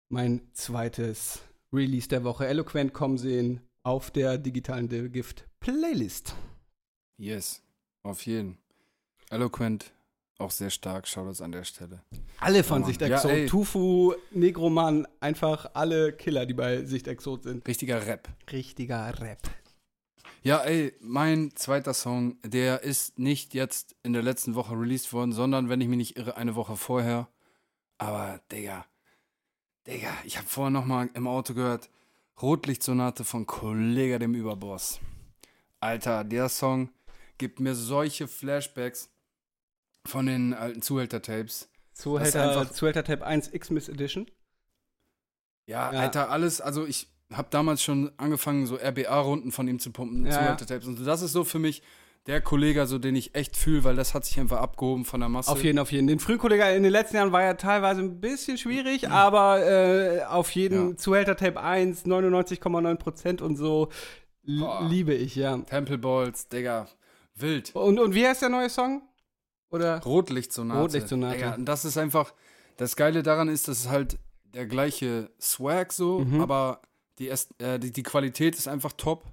[0.09, 1.43] mein zweites
[1.73, 6.35] Release der Woche, eloquent kommen sehen auf der digitalen Gift Playlist.
[7.19, 7.63] Yes,
[8.03, 8.59] auf jeden.
[9.31, 9.93] Eloquent,
[10.39, 11.07] auch sehr stark.
[11.07, 12.03] Shoutouts an der Stelle.
[12.39, 12.89] Alle von Mann.
[12.89, 13.47] Sicht Ja, Exot, ey.
[13.47, 17.67] Tufu, Negroman, einfach alle Killer, die bei Sicht Exot sind.
[17.67, 18.29] Richtiger Rap.
[18.51, 19.43] Richtiger Rap.
[20.43, 25.33] Ja, ey, mein zweiter Song, der ist nicht jetzt in der letzten Woche released worden,
[25.33, 27.29] sondern, wenn ich mich nicht irre, eine Woche vorher.
[27.97, 28.85] Aber, Digga,
[29.87, 31.89] Digga, ich habe vorher noch mal im Auto gehört,
[32.43, 35.01] Rotlichtsonate von Kollega dem Überboss.
[35.81, 36.91] Alter, der Song
[37.39, 39.11] gibt mir solche Flashbacks
[40.07, 41.69] von den alten Zuhälter-Tapes.
[41.93, 44.27] Zuhälter, einfach- Zuhälter Tab 1 Xmas Edition.
[45.67, 46.01] Ja, Ja.
[46.01, 50.33] Alter, alles, also ich habe damals schon angefangen, so RBA-Runden von ihm zu pumpen, Ja,
[50.33, 50.39] ja.
[50.39, 50.87] Zuhälter-Tapes.
[50.87, 51.83] Und das ist so für mich
[52.27, 55.29] der Kollege, so den ich echt fühle, weil das hat sich einfach abgehoben von der
[55.29, 55.51] Masse.
[55.51, 56.07] Auf jeden, auf jeden.
[56.07, 60.51] Den Frühkollega in den letzten Jahren war ja teilweise ein bisschen schwierig, aber äh, auf
[60.53, 60.97] jeden Ja.
[60.97, 63.89] Zuhälter Tape 1, 99,9% und so
[64.43, 64.87] Boah.
[64.89, 65.57] liebe ich, ja.
[65.59, 66.89] Temple Balls, Digga,
[67.35, 67.75] wild.
[67.75, 69.03] Und, und wie heißt der neue Song?
[69.75, 70.01] Oder?
[70.03, 70.81] Rotlichtsonate.
[70.81, 71.55] Rotlichtsonate.
[71.57, 72.33] Und das ist einfach,
[72.77, 74.19] das Geile daran ist, dass es halt
[74.55, 76.41] der gleiche Swag so, Mhm.
[76.41, 76.81] aber
[77.19, 79.25] die, äh, die, die Qualität ist einfach top.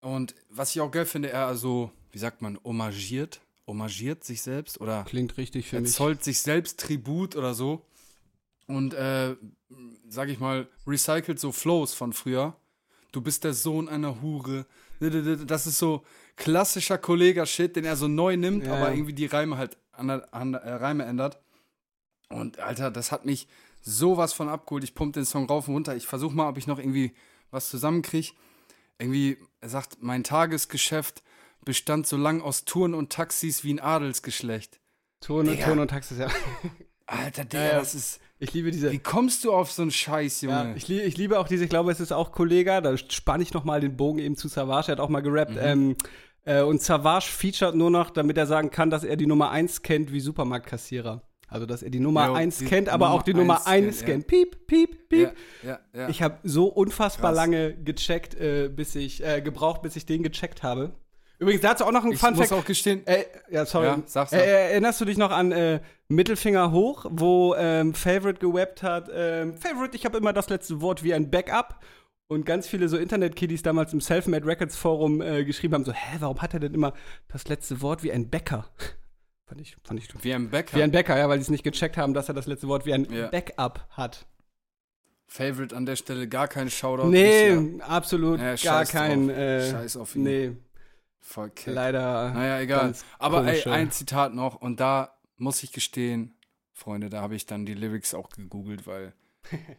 [0.00, 4.80] Und was ich auch geil finde, er also, wie sagt man, homagiert, homagiert sich selbst
[4.80, 5.92] oder Klingt richtig für er mich.
[5.92, 7.84] zollt sich selbst Tribut oder so.
[8.66, 9.36] Und, äh,
[10.08, 12.56] sag ich mal, recycelt so Flows von früher.
[13.12, 14.66] Du bist der Sohn einer Hure.
[15.46, 16.02] Das ist so
[16.42, 20.54] klassischer Kollega-Shit, den er so neu nimmt, Ja, aber irgendwie die Reime halt an, an,
[20.54, 21.38] äh, Reime ändert.
[22.28, 23.46] Und Alter, das hat mich
[23.80, 24.84] sowas von abgeholt.
[24.84, 25.94] Ich pump den Song rauf und runter.
[25.96, 27.12] Ich versuche mal, ob ich noch irgendwie
[27.50, 28.32] was zusammenkriege.
[28.98, 31.22] Irgendwie, er sagt, mein Tagesgeschäft
[31.64, 34.80] bestand so lang aus Touren und Taxis wie ein Adelsgeschlecht.
[35.20, 35.64] Ton, Digga.
[35.66, 36.28] Ton und Taxis, ja.
[37.06, 38.20] Alter, Digga, Ja, das ist.
[38.38, 38.90] Ich liebe diese.
[38.90, 40.70] Wie kommst du auf so einen Scheiß, Junge?
[40.70, 43.44] Ja, ich, lie ich liebe auch diese, ich glaube, es ist auch Kollega, da spanne
[43.44, 45.58] ich nochmal den Bogen eben zu Savage, er hat auch mal gerappt, Mhm.
[45.60, 45.96] ähm,
[46.44, 49.82] Äh, und Savage featured nur noch, damit er sagen kann, dass er die Nummer 1
[49.82, 51.22] kennt wie Supermarktkassierer.
[51.48, 53.66] Also, dass er die Nummer Jo, 1 die kennt, aber Nummer auch die Nummer 1
[53.66, 54.26] 1 kennt, kennt.
[54.26, 55.32] Piep, piep, piep.
[55.62, 56.08] Ja, ja, ja.
[56.08, 57.36] Ich habe so unfassbar Krass.
[57.36, 60.92] lange gecheckt, äh, bis ich, äh, gebraucht, bis ich den gecheckt habe.
[61.38, 62.60] Übrigens, dazu auch noch ein ich Fun muss Fact.
[62.60, 63.86] auch gestehen, Äh, ja, sorry.
[63.86, 64.44] Ja, sag's äh, doch.
[64.44, 69.10] erinnerst du dich noch an äh, Mittelfinger hoch, wo ähm, Favorite gewappt hat?
[69.12, 71.80] Ähm, Favorite, ich habe immer das letzte Wort wie ein Backup.
[72.32, 76.16] Und ganz viele so Internet-Kiddies damals im Selfmade Records Forum äh, geschrieben haben: so, hä,
[76.20, 76.94] warum hat er denn immer
[77.28, 78.66] das letzte Wort wie ein Bäcker?
[79.46, 80.76] fand ich, fand ich wie ein Bäcker.
[80.76, 82.86] Wie ein Bäcker, ja, weil die es nicht gecheckt haben, dass er das letzte Wort
[82.86, 83.28] wie ein Ja.
[83.28, 84.26] Backup hat.
[85.26, 87.08] Favorite an der Stelle gar kein Shoutout.
[87.08, 89.30] Nee, Ist absolut Ja, gar kein.
[89.30, 90.22] Äh, Scheiß auf ihn.
[90.24, 90.56] nee,
[91.20, 91.74] Voll keck.
[91.74, 92.32] leider.
[92.32, 92.94] Naja, egal.
[93.18, 96.34] Aber ey, ein Zitat noch und da muss ich gestehen,
[96.72, 99.14] Freunde, da habe ich dann die Lyrics auch gegoogelt, weil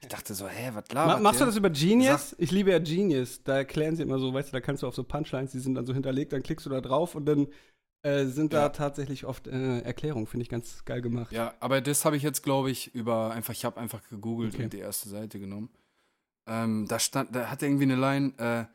[0.02, 2.36] ich dachte so, hä, was Ma labert machst du das über Genius?
[2.38, 3.43] Ich liebe ja Genius.
[3.43, 5.76] Da erklären sie immer so, weißt du, da kannst du auf so Punchlines, die sind
[5.76, 7.47] dann so hinterlegt, dann klickst du da drauf und dann
[8.04, 8.69] äh, sind da Ja.
[8.69, 10.28] tatsächlich oft äh, Erklärungen.
[10.28, 11.32] Finde ich ganz geil gemacht.
[11.32, 14.65] Ja, aber das habe ich jetzt, glaube ich, über einfach, ich habe einfach gegoogelt Okay.
[14.65, 15.69] und die erste Seite genommen.
[16.45, 18.65] Ähm, da stand, da hat irgendwie eine Line, äh,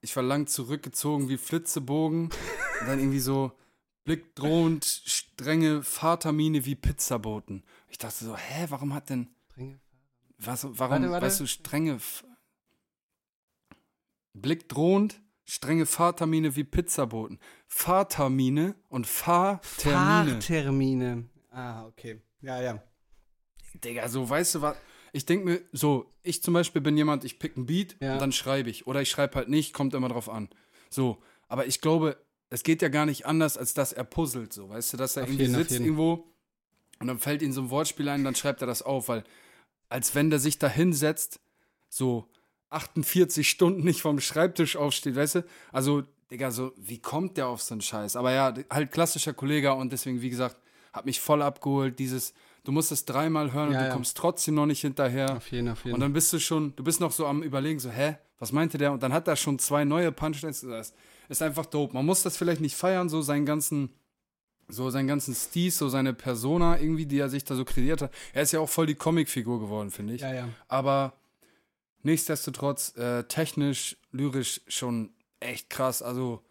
[0.00, 2.24] ich war lang zurückgezogen wie Flitzebogen
[2.80, 3.52] und dann irgendwie so
[4.04, 7.62] blickdrohend, strenge Vatermine wie Pizzaboten.
[7.88, 9.28] Ich dachte so, hä, warum hat denn,
[10.46, 11.26] was, warum, Warte, warte.
[11.26, 12.24] weißt du, strenge, F-
[14.34, 17.38] blickdrohend, strenge Vatermine wie Pizzaboten.
[17.68, 20.40] Vatermine und Fahrtermine.
[20.40, 21.28] Fahrtermine.
[21.50, 22.20] Ah, okay.
[22.40, 22.82] Ja, ja.
[23.74, 24.76] Digga, so, weißt du was?
[25.12, 28.14] Ich denke mir, so, ich zum Beispiel bin jemand, ich pick ein Beat Ja.
[28.14, 28.86] und dann schreibe ich.
[28.86, 30.48] Oder ich schreibe halt nicht, kommt immer drauf an.
[30.88, 32.16] So, aber ich glaube,
[32.48, 35.22] es geht ja gar nicht anders, als dass er puzzelt, so, weißt du, dass er
[35.24, 36.34] Auf irgendwie jeden, sitzt irgendwo
[37.00, 39.24] und dann fällt ihm so ein Wortspiel ein, dann schreibt er das auf, weil
[39.92, 41.38] als wenn der sich da hinsetzt,
[41.88, 42.28] so
[42.70, 45.44] 48 Stunden nicht vom Schreibtisch aufsteht, weißt du?
[45.70, 48.16] Also, Digga, so, wie kommt der auf so einen Scheiß?
[48.16, 50.56] Aber ja, halt klassischer Kollege und deswegen, wie gesagt,
[50.92, 52.32] hat mich voll abgeholt, dieses,
[52.64, 53.92] du musst es dreimal hören und Ja, du ja.
[53.92, 55.36] kommst trotzdem noch nicht hinterher.
[55.36, 55.94] Auf jeden, auf jeden.
[55.94, 58.78] Und dann bist du schon, du bist noch so am überlegen, so, hä, was meinte
[58.78, 58.92] der?
[58.92, 60.62] Und dann hat er schon zwei neue Punchlines.
[60.62, 60.94] Das
[61.28, 61.92] ist einfach dope.
[61.94, 63.90] Man muss das vielleicht nicht feiern, so seinen ganzen,
[64.72, 68.12] so seinen ganzen Stil, so seine Persona irgendwie, die er sich da so kreiert hat.
[68.32, 70.22] Er ist ja auch voll die Comicfigur geworden, finde ich.
[70.22, 70.48] ja, ja.
[70.68, 71.12] Aber
[72.02, 76.02] nichtsdestotrotz, äh, technisch, lyrisch schon echt krass.
[76.02, 76.42] Also,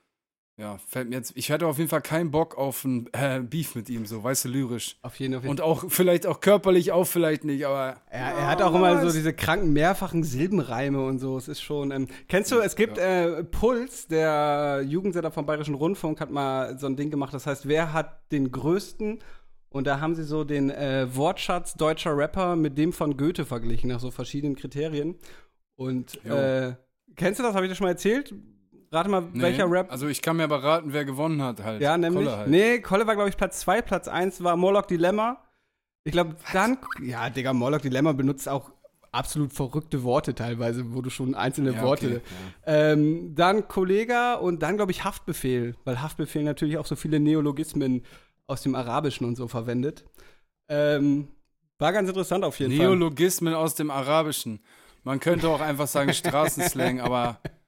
[0.61, 3.73] ja, fällt mir jetzt, ich hätte auf jeden Fall keinen Bock auf ein äh, Beef
[3.73, 4.95] mit ihm, so, weißt du, lyrisch.
[5.01, 5.49] Auf jeden, auf jeden.
[5.49, 7.95] Und auch vielleicht auch körperlich auch vielleicht nicht, aber.
[8.11, 11.35] Er, er hat auch immer so diese kranken mehrfachen Silbenreime und so.
[11.35, 11.89] Es ist schon.
[11.89, 16.85] Ähm, kennst du, es gibt äh, Puls, der Jugendsender vom Bayerischen Rundfunk hat mal so
[16.85, 17.33] ein Ding gemacht.
[17.33, 19.17] Das heißt, wer hat den größten?
[19.69, 23.89] Und da haben sie so den äh, Wortschatz deutscher Rapper mit dem von Goethe verglichen,
[23.89, 25.15] nach so verschiedenen Kriterien.
[25.75, 26.75] Und äh,
[27.15, 27.55] kennst du das?
[27.55, 28.35] Habe ich dir schon mal erzählt?
[28.91, 29.91] Rate mal, Nee, welcher Rap.
[29.91, 31.81] Also ich kann mir aber raten, wer gewonnen hat halt.
[31.81, 32.25] ja, nämlich.
[32.25, 32.47] Kolle halt.
[32.49, 33.81] Nee, Kolle war, glaube ich, Platz 2.
[33.81, 35.37] Platz 1 war Morlock Dilemma.
[36.03, 36.77] Ich glaube, dann.
[37.01, 38.71] Ja, Digga, Morlock Dilemma benutzt auch
[39.13, 42.07] absolut verrückte Worte teilweise, wo du schon einzelne Ja, Worte.
[42.07, 42.21] okay,
[42.65, 48.03] Ähm, dann Kollega und dann, glaube ich, Haftbefehl, weil Haftbefehl natürlich auch so viele Neologismen
[48.47, 50.05] aus dem Arabischen und so verwendet.
[50.69, 51.27] Ähm,
[51.77, 52.87] war ganz interessant auf jeden Fall.
[52.87, 54.59] Neologismen aus dem Arabischen.
[55.03, 57.39] Man könnte auch einfach sagen Straßenslang, aber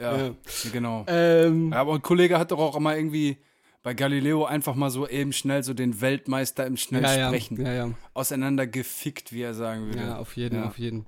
[0.00, 0.34] ja, Ja.
[0.72, 1.04] genau.
[1.08, 3.38] Ähm, Ja, aber ein Kollege hat doch auch immer irgendwie
[3.82, 7.90] bei Galileo einfach mal so eben schnell so den Weltmeister im ja, Schnellsprechen ja, ja,
[8.14, 10.02] auseinander gefickt, wie er sagen würde.
[10.02, 10.68] ja, auf jeden, Ja.
[10.68, 11.06] auf jeden.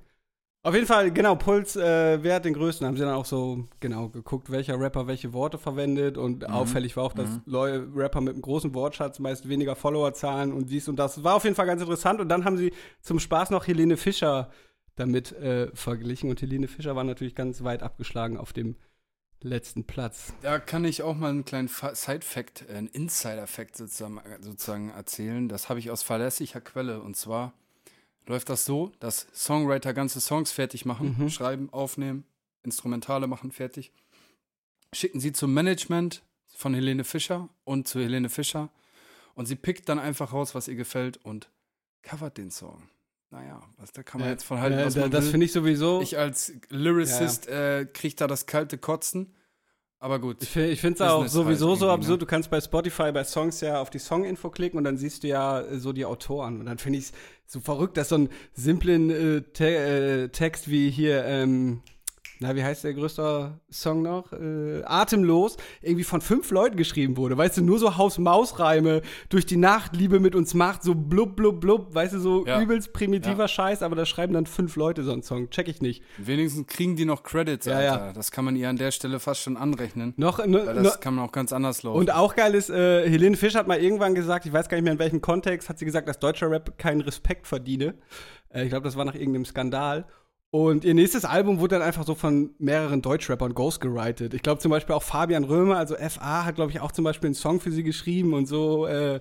[0.63, 2.87] Auf jeden Fall, genau, Puls, äh, wer hat den größten?
[2.87, 6.47] Haben sie dann auch so, genau, geguckt, welcher Rapper welche Worte verwendet und Mhm.
[6.53, 10.87] auffällig war auch, dass Leu Rapper mit einem großen Wortschatz meist weniger Followerzahlen und dies
[10.89, 11.23] und das.
[11.23, 14.49] War auf jeden Fall ganz interessant und dann haben sie zum Spaß noch Helene Fischer
[14.95, 18.75] damit äh, verglichen und Helene Fischer war natürlich ganz weit abgeschlagen auf dem
[19.41, 20.33] letzten Platz.
[20.41, 25.49] Da kann ich auch mal einen kleinen Fa- Side-Fact, äh, einen Insider-Fact sozusagen, sozusagen erzählen.
[25.49, 27.01] Das habe ich aus verlässlicher Quelle.
[27.01, 27.53] Und zwar
[28.25, 31.29] läuft das so, dass Songwriter ganze Songs fertig machen, Mhm.
[31.29, 32.23] schreiben, aufnehmen,
[32.63, 33.91] Instrumentale machen fertig,
[34.93, 38.69] schicken sie zum Management von Helene Fischer und zu Helene Fischer
[39.35, 41.49] und sie pickt dann einfach raus, was ihr gefällt und
[42.01, 42.89] covert den Song.
[43.35, 45.51] Naja, was, da kann man jetzt von halten, äh, was da- man das finde ich
[45.51, 46.01] sowieso.
[46.01, 49.35] Ich als Lyricist äh, krieg da das kalte Kotzen.
[49.99, 50.41] Aber gut.
[50.41, 52.09] Ich, ich finde es auch sowieso halt so irgendwie, absurd.
[52.11, 52.17] ne?
[52.19, 55.27] Du kannst bei Spotify bei Songs ja auf die Song-Info klicken und dann siehst du
[55.27, 56.59] ja äh, so die Autoren.
[56.59, 57.13] Und dann finde ich es
[57.47, 61.81] so verrückt, dass so einen simplen äh, Te äh, Text wie hier, ähm,
[62.39, 64.31] na, wie heißt der größte Song noch?
[64.33, 67.37] Äh, Atemlos, irgendwie von fünf Leuten geschrieben wurde.
[67.37, 71.61] Weißt du, nur so Haus-Maus-Reime, durch die Nacht, Liebe mit uns macht, so blub, blub,
[71.61, 72.61] blub, weißt du, so Ja.
[72.61, 73.47] übelst primitiver Ja.
[73.47, 75.49] Scheiß, aber da schreiben dann fünf Leute so einen Song.
[75.49, 76.03] Check ich nicht.
[76.17, 78.05] Wenigstens kriegen die noch Credits, Ja, Alter.
[78.07, 78.13] ja.
[78.13, 80.13] Das kann man ihr an der Stelle fast schon anrechnen.
[80.17, 81.99] Noch, ne, das ne, kann man auch ganz anders laufen.
[81.99, 84.83] und auch geil ist, äh, Helene Fisch hat mal irgendwann gesagt, ich weiß gar nicht
[84.83, 87.95] mehr in welchem Kontext, hat sie gesagt, dass deutscher Rap keinen Respekt verdiene.
[88.49, 90.05] Äh, ich glaube, das war nach irgendeinem Skandal.
[90.55, 94.33] Und ihr nächstes Album wurde dann einfach so von mehreren Deutschrappern ghostgewritet.
[94.33, 97.27] Ich glaube zum Beispiel auch Fabian Römer, also FA, hat, glaube ich, auch zum Beispiel
[97.27, 98.87] einen Song für sie geschrieben und so.
[98.87, 99.19] Äh,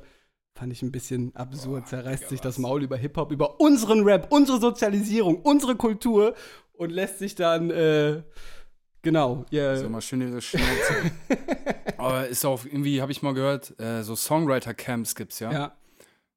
[0.55, 1.89] fand ich ein bisschen absurd.
[1.89, 2.59] Zerreißt Digga, sich das?
[2.59, 6.37] Maul über Hip-Hop, über unseren Rap, unsere Sozialisierung, unsere Kultur
[6.75, 8.23] und lässt sich dann, äh,
[9.03, 9.77] genau, ja.
[9.77, 11.11] so mal schön ihre Schnauze.
[11.99, 15.51] Aber ist auch irgendwie, habe ich mal gehört, äh, so Songwriter-Camps gibt's ja.
[15.51, 15.77] ja.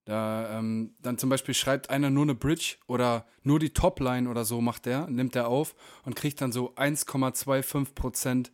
[0.08, 4.46] Da ähm, dann zum Beispiel schreibt einer nur eine Bridge oder nur die Topline oder
[4.46, 8.52] so macht der, nimmt der auf und kriegt dann so 1,25 Prozent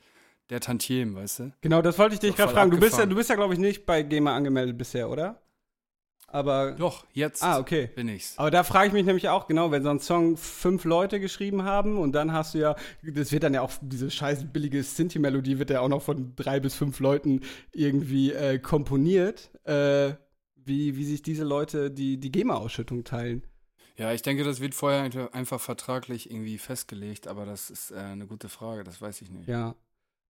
[0.50, 1.52] der Tantiemen, weißt du?
[1.62, 2.72] Genau, das wollte ich dich gerade fragen.
[2.72, 5.42] Du bist ja, du bist ja, glaube ich, nicht bei GEMA angemeldet bisher, oder?
[6.28, 6.72] Aber.
[6.72, 7.92] Doch, jetzt Ah, okay.
[7.96, 8.34] bin ich's.
[8.38, 11.64] Aber da frage ich mich nämlich auch genau, wenn so ein Song fünf Leute geschrieben
[11.64, 15.60] haben und dann hast du ja, das wird dann ja auch, diese scheiß billige Sinti-Melodie
[15.60, 20.14] wird ja auch noch von drei bis fünf Leuten irgendwie äh, komponiert, äh,
[20.66, 23.44] wie, wie sich diese Leute die, die GEMA-Ausschüttung teilen.
[23.96, 28.26] Ja, ich denke, das wird vorher einfach- vertraglich irgendwie festgelegt, aber das ist äh, eine
[28.26, 29.48] gute Frage, das weiß ich nicht.
[29.48, 29.76] Ja.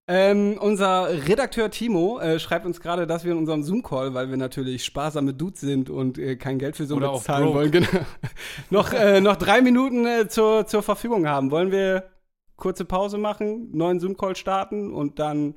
[0.06, 4.36] Ähm, unser Redakteur Timo äh, schreibt uns gerade, dass wir in unserem Zoom-Call, weil wir
[4.36, 7.56] natürlich sparsame Dudes sind und äh, kein Geld für so bezahlen broke.
[7.58, 7.88] wollen, genau,
[8.70, 11.52] noch, äh, noch drei Minuten äh, zur, zur Verfügung haben.
[11.52, 12.10] Wollen wir
[12.58, 15.56] kurze Pause machen, neuen Zoom-Call starten und dann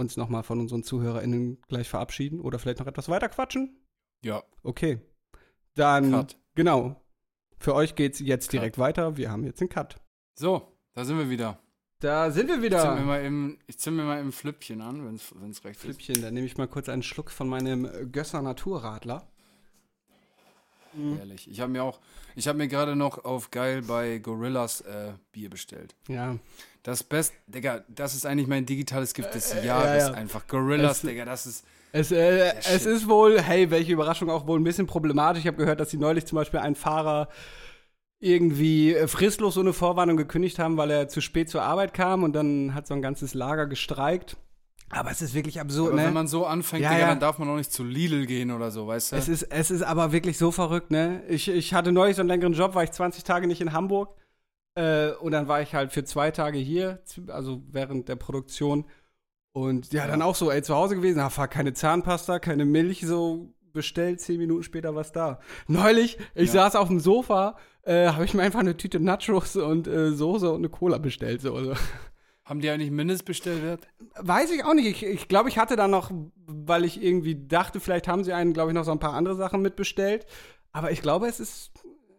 [0.00, 3.76] uns nochmal von unseren ZuhörerInnen gleich verabschieden oder vielleicht noch etwas weiter quatschen?
[4.22, 5.00] Ja, Okay.
[5.74, 6.36] Dann, Cut.
[6.54, 7.00] genau.
[7.58, 8.52] Für euch geht's jetzt Cut.
[8.54, 9.16] direkt weiter.
[9.16, 9.96] Wir haben jetzt einen Cut.
[10.34, 11.58] So, da sind wir wieder.
[12.00, 13.04] Da sind wir Ich zünd mir wieder.
[13.04, 15.14] mal eben, ich zünd mir mal ein Flüppchen an, wenn
[15.50, 15.82] es recht ist.
[15.82, 19.30] Flippchen, dann nehme ich mal kurz einen Schluck von meinem Gösser Naturradler.
[21.18, 21.48] Ehrlich.
[21.50, 21.98] Ich habe mir auch,
[22.36, 25.94] ich habe mir gerade noch auf geil bei Gorillas äh, Bier bestellt.
[26.08, 26.36] Ja.
[26.82, 30.14] Das Best, Digga, das ist eigentlich mein digitales Gift des Äh, Jahres ja, ja.
[30.14, 30.46] einfach.
[30.46, 31.64] Gorillas, Es- Digga, das ist.
[31.92, 35.40] Es, äh, es ist wohl, hey, welche Überraschung auch wohl ein bisschen problematisch.
[35.42, 37.28] Ich habe gehört, dass sie neulich zum Beispiel einen Fahrer
[38.20, 42.32] irgendwie äh, fristlos ohne Vorwarnung gekündigt haben, weil er zu spät zur Arbeit kam und
[42.34, 44.36] dann hat so ein ganzes Lager gestreikt.
[44.92, 46.08] Aber es ist wirklich absurd, Aber ne?
[46.08, 47.06] wenn man so anfängt, Ja, Digga, ja.
[47.08, 49.16] dann darf man auch nicht zu Lidl gehen oder so, weißt du?
[49.16, 51.22] Es ist, es ist aber wirklich so verrückt, ne?
[51.28, 54.16] Ich, ich hatte neulich so einen längeren Job, war ich 20 Tage nicht in Hamburg.
[54.74, 58.84] Äh, und dann war ich halt für zwei Tage hier, also während der Produktion.
[59.52, 63.00] Und ja, dann auch so, ey, zu Hause gewesen, ah, fuck, keine Zahnpasta, keine Milch,
[63.06, 65.38] so bestellt, zehn Minuten später was da.
[65.68, 66.64] Neulich, ich Ja.
[66.64, 70.50] saß auf dem Sofa, äh, habe ich mir einfach eine Tüte Nachos und äh, Soße
[70.50, 71.42] und eine Cola bestellt.
[71.42, 71.54] So.
[71.54, 71.74] Also.
[72.50, 73.86] Haben die eigentlich Mindestbestellwert?
[74.16, 74.86] Weiß ich auch nicht.
[74.86, 76.10] Ich, ich glaube, ich hatte da noch,
[76.48, 79.36] weil ich irgendwie dachte, vielleicht haben sie einen, glaube ich, noch so ein paar andere
[79.36, 80.26] Sachen mitbestellt.
[80.72, 81.70] Aber ich glaube, es ist.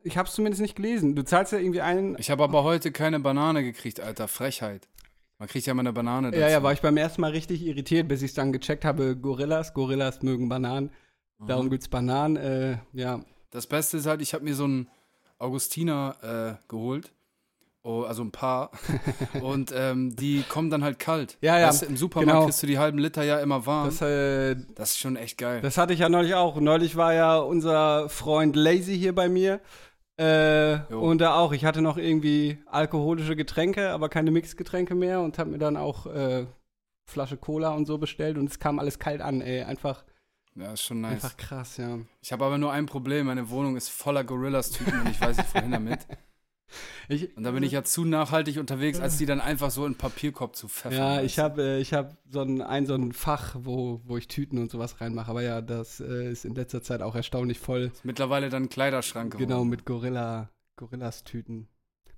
[0.03, 1.17] Ich habe es zumindest nicht gelesen.
[1.17, 2.15] Du zahlst ja irgendwie einen.
[2.17, 4.29] Ich habe aber heute keine Banane gekriegt, Alter.
[4.29, 4.87] Frechheit.
[5.37, 6.39] Man kriegt ja mal eine Banane dazu.
[6.39, 9.73] Ja, ja, war ich beim ersten Mal richtig irritiert, bis ich dann gecheckt habe, Gorillas,
[9.73, 10.91] Gorillas mögen Bananen.
[11.45, 12.37] Darum gibt's Bananen.
[12.37, 13.19] Äh, ja.
[13.49, 14.89] Das Beste ist halt, ich habe mir so einen
[15.39, 17.11] Augustiner äh, geholt.
[17.83, 18.71] Oh, also ein paar.
[19.41, 21.37] und ähm, die kommen dann halt kalt.
[21.41, 22.45] Ja, ja, Weißt Im Supermarkt genau.
[22.45, 23.85] kriegst du die halben Liter ja immer warm.
[23.87, 25.61] Das, Das, äh, ist schon echt geil.
[25.61, 26.59] das hatte ich ja neulich auch.
[26.59, 29.61] Neulich war ja unser Freund Lazy hier bei mir.
[30.17, 31.53] Äh, und da auch.
[31.53, 36.05] Ich hatte noch irgendwie alkoholische Getränke, aber keine Mixgetränke mehr und habe mir dann auch
[36.05, 36.45] äh,
[37.09, 39.63] Flasche Cola und so bestellt und es kam alles kalt an, ey.
[39.63, 40.03] Einfach,
[40.55, 41.13] ja, ist schon nice.
[41.13, 41.97] einfach krass, ja.
[42.21, 43.25] Ich habe aber nur ein Problem.
[43.25, 45.99] Meine Wohnung ist voller Gorillas-Typen und ich weiß nicht, wohin damit.
[47.09, 49.95] Ich, Und da bin ich ja zu nachhaltig unterwegs, als die dann einfach so in
[49.95, 50.97] Papierkorb zu pfeffern.
[50.97, 54.27] Ja, ich habe äh, ich hab so ein, ein, so ein Fach, wo, wo ich
[54.27, 55.29] Tüten und sowas reinmache.
[55.29, 57.91] Aber ja, das äh, ist in letzter Zeit auch erstaunlich voll.
[57.93, 59.47] Ist mittlerweile dann Kleiderschrank geworden.
[59.47, 61.67] Genau, mit Gorilla, Gorillas-Tüten.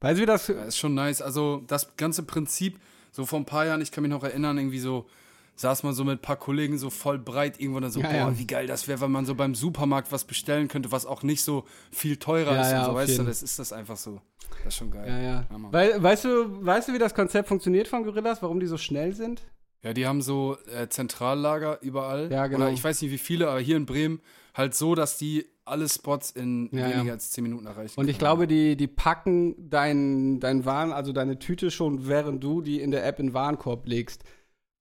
[0.02, 0.48] Weißt du, wie das.
[0.48, 1.22] Ja, ist schon nice.
[1.22, 2.80] Also das ganze Prinzip,
[3.12, 5.08] so vor ein paar Jahren, ich kann mich noch erinnern, irgendwie so
[5.56, 8.16] saß man so mit ein paar Kollegen so voll breit irgendwo dann so, Ja, boah,
[8.16, 8.40] ja.
[8.40, 11.44] wie geil das wäre, wenn man so beim Supermarkt was bestellen könnte, was auch nicht
[11.44, 13.26] so viel teurer Ja, ist ja, und so, weißt du, jeden.
[13.28, 14.20] das ist das einfach so.
[14.64, 15.08] Das ist schon geil.
[15.08, 15.48] Ja, ja.
[15.72, 18.42] Weil, weißt, du, weißt du, wie das Konzept funktioniert von Gorillas?
[18.42, 19.44] Warum die so schnell sind?
[19.84, 22.32] Ja, die haben so äh, Zentrallager überall.
[22.32, 22.66] Ja, genau.
[22.66, 24.22] Oder ich weiß nicht wie viele, aber hier in Bremen
[24.54, 27.12] halt so, dass die alle Spots in Ja, weniger ja.
[27.14, 28.00] als 10 Minuten erreichen.
[28.00, 28.20] Und ich können.
[28.20, 32.92] glaube, die, die packen dein, dein Waren, also deine Tüte schon, während du die in
[32.92, 34.24] der App in den Warenkorb legst.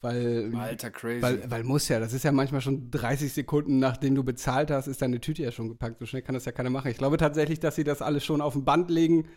[0.03, 1.23] Weil, Alter, crazy.
[1.23, 4.89] weil, weil muss ja, das ist ja manchmal schon 30 Sekunden, nachdem du bezahlt hast,
[4.89, 6.01] ist deine Tüte ja schon gepackt.
[6.01, 6.91] So schnell kann das ja keiner machen.
[6.91, 9.29] Ich glaube tatsächlich, dass sie das alles schon auf dem Band legen,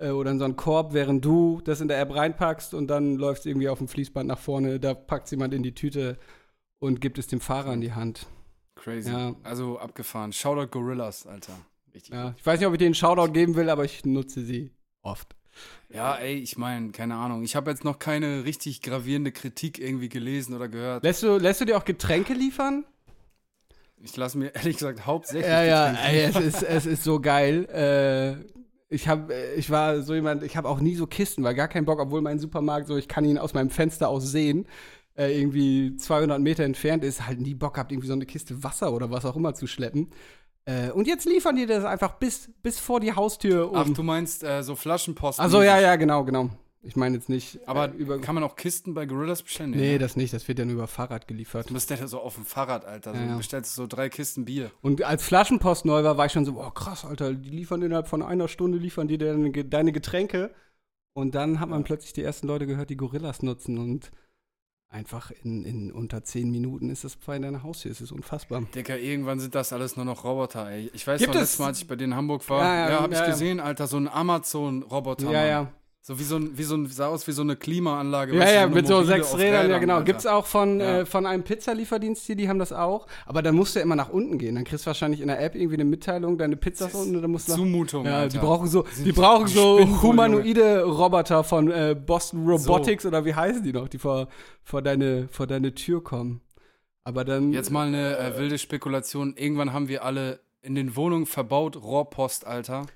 [0.00, 3.16] äh, oder in so einen Korb, während du das in der App reinpackst und dann
[3.16, 6.18] läufst irgendwie auf dem Fließband nach vorne, da packt jemand in die Tüte
[6.78, 8.26] und gibt es dem Fahrer in die Hand.
[8.74, 9.10] Crazy.
[9.10, 9.34] Ja.
[9.42, 10.32] Also abgefahren.
[10.32, 11.52] Shoutout Gorillas, Alter.
[11.94, 12.14] Richtig.
[12.14, 14.70] Ja, ich weiß nicht, ob ich denen einen Shoutout geben will, aber ich nutze sie
[15.02, 15.36] oft.
[15.92, 17.42] Ja, ey, ich meine, keine Ahnung.
[17.42, 21.02] Ich habe jetzt noch keine richtig gravierende Kritik irgendwie gelesen oder gehört.
[21.02, 22.84] Lässt du, lässt du dir auch Getränke liefern?
[24.02, 25.46] Ich lasse mir ehrlich gesagt hauptsächlich.
[25.46, 27.66] Ja, ja, Getränke ey, es ist, es ist so geil.
[27.66, 31.54] Äh, ich hab, äh, ich war so jemand, ich habe auch nie so Kisten, weil
[31.54, 34.66] gar keinen Bock, obwohl mein Supermarkt so, ich kann ihn aus meinem Fenster aus sehen,
[35.16, 38.92] äh, irgendwie 200 Meter entfernt ist, halt nie Bock gehabt, irgendwie so eine Kiste Wasser
[38.92, 40.10] oder was auch immer zu schleppen.
[40.66, 43.70] Äh, und jetzt liefern die das einfach bis, bis vor die Haustür.
[43.74, 43.94] Ach, Um.
[43.94, 45.42] du meinst äh, so Flaschenposten.
[45.42, 46.50] Also ja, ja, genau, genau.
[46.82, 47.58] Ich meine jetzt nicht.
[47.66, 48.18] Aber äh, über.
[48.20, 49.70] kann man auch Kisten bei Gorillas bestellen?
[49.72, 49.98] Nee, ne?
[49.98, 51.68] das nicht, das wird dann über Fahrrad geliefert.
[51.68, 53.12] Du bist ja so auf dem Fahrrad, Alter.
[53.12, 53.30] So, Ja, ja.
[53.32, 54.70] Du bestellst so drei Kisten Bier.
[54.80, 58.08] Und als Flaschenpost neu war, war ich schon so, boah, krass, Alter, die liefern innerhalb
[58.08, 60.54] von einer Stunde, liefern die deine, deine Getränke.
[61.12, 61.84] Und dann hat man Ja.
[61.84, 64.10] plötzlich die ersten Leute gehört, die Gorillas nutzen und
[64.90, 67.92] einfach in, in unter zehn Minuten ist das bei deiner Haustür.
[67.92, 68.62] Es ist unfassbar.
[68.74, 70.90] Dicker, irgendwann sind das alles nur noch Roboter, ey.
[70.94, 72.74] Ich weiß Gibt noch, es- letztes Mal, als ich bei denen in Hamburg war, Ja,
[72.74, 73.30] ja, ja, hab ich ja, ja.
[73.30, 75.30] gesehen, Alter, so ein Amazon-Roboter.
[75.30, 75.72] Ja, ja.
[76.02, 78.34] So wie so ein, wie so ein, sah aus wie so eine Klimaanlage.
[78.34, 79.94] Ja, ja, eine mit so sechs auf Rädern, ja Rädern, genau.
[79.96, 80.04] Alter.
[80.06, 81.00] Gibt's auch von, Ja.
[81.00, 83.06] äh, von einem Pizzalieferdienst hier, die haben das auch.
[83.26, 84.54] Aber dann musst du ja immer nach unten gehen.
[84.54, 87.06] Dann kriegst du wahrscheinlich in der App irgendwie eine Mitteilung, deine Pizza ist Das ist
[87.06, 88.28] unten und dann musst du nach Zumutung, Ja, Alter.
[88.28, 93.62] die brauchen so, die brauchen so humanoide Roboter von äh, Boston Robotics oder wie heißen
[93.62, 94.28] die noch, die vor,
[94.62, 96.40] vor, deine, vor deine Tür kommen.
[97.04, 97.52] Aber dann.
[97.52, 99.34] Jetzt mal eine äh, wilde Spekulation.
[99.36, 102.86] Irgendwann haben wir alle in den Wohnungen verbaut Rohrpost, Alter.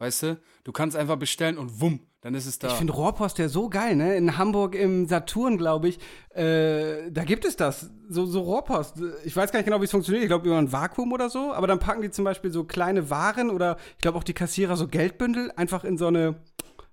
[0.00, 0.40] Weißt du?
[0.64, 2.68] Du kannst einfach bestellen und wumm, dann ist es da.
[2.68, 4.16] Ich finde Rohrpost ja so geil, ne?
[4.16, 5.98] In Hamburg im Saturn, glaube ich,
[6.30, 7.90] äh, da gibt es das.
[8.08, 8.94] So, so Rohrpost.
[9.24, 10.24] Ich weiß gar nicht genau, wie es funktioniert.
[10.24, 11.52] Ich glaube, über ein Vakuum oder so.
[11.52, 14.74] Aber dann packen die zum Beispiel so kleine Waren oder ich glaube auch die Kassierer
[14.78, 16.40] so Geldbündel einfach in so eine,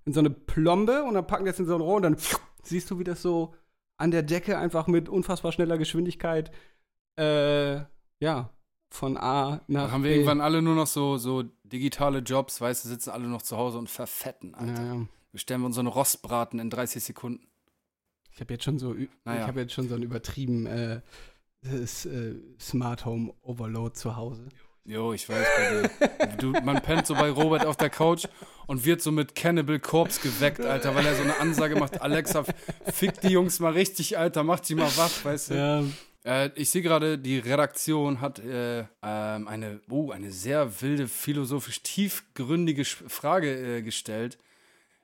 [0.03, 2.17] in so eine Plombe und dann packen die das in so ein Rohr und dann
[2.63, 3.53] siehst du, wie das so
[3.95, 6.51] an der Decke einfach mit unfassbar schneller Geschwindigkeit,
[7.17, 7.77] äh,
[8.19, 8.49] ja,
[8.89, 10.15] von A nach Dann haben wir B.
[10.15, 13.77] irgendwann alle nur noch so, so digitale Jobs, weißt du, sitzen alle noch zu Hause
[13.77, 14.81] und verfetten, Alter.
[14.83, 15.05] Ja, ja.
[15.31, 17.45] Bestellen wir uns so einen Rostbraten in 30 Sekunden.
[18.31, 18.93] Ich habe jetzt schon so,
[19.25, 19.41] Naja.
[19.41, 21.01] ich habe jetzt schon so ein übertrieben äh,
[21.61, 24.47] das, äh, Smart Home Overload zu Hause.
[24.85, 26.27] Jo, ich weiß bei dir.
[26.37, 28.25] Du, man pennt so bei Robert auf der Couch
[28.67, 32.01] und wird so mit Cannibal Corpse geweckt, Alter, weil er so eine Ansage macht.
[32.01, 32.45] Alexa,
[32.85, 35.55] fick die Jungs mal richtig, Alter, mach die mal wach, weißt du.
[35.55, 35.83] Ja.
[36.25, 41.81] Äh, ich sehe gerade, die Redaktion hat äh, ähm, eine, oh, eine sehr wilde, philosophisch
[41.83, 44.37] tiefgründige Frage äh, gestellt.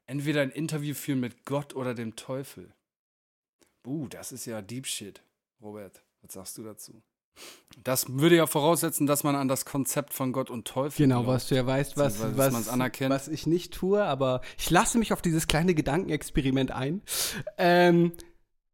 [0.05, 2.73] Entweder ein Interview führen mit Gott oder dem Teufel.
[3.85, 5.21] Uh, das ist ja Deep Shit,
[5.61, 6.03] Robert.
[6.21, 7.01] Was sagst du dazu?
[7.83, 11.35] Das würde ja voraussetzen, dass man an das Konzept von Gott und Teufel Genau, glaubt.
[11.35, 13.09] was du ja weißt, was, was, anerkennt.
[13.09, 17.01] was ich nicht tue, aber ich lasse mich auf dieses kleine Gedankenexperiment ein.
[17.57, 18.11] Ähm,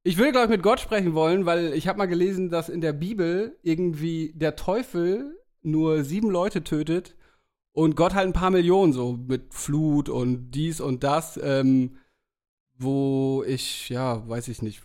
[0.04, 2.82] ich würde, glaube ich, mit Gott sprechen wollen, weil ich habe mal gelesen, dass in
[2.82, 7.16] der Bibel irgendwie der Teufel nur sieben Leute tötet
[7.74, 11.97] und Gott halt ein paar Millionen, so mit Flut und dies und das, ähm,
[12.78, 14.82] wo ich, ja, weiß ich nicht,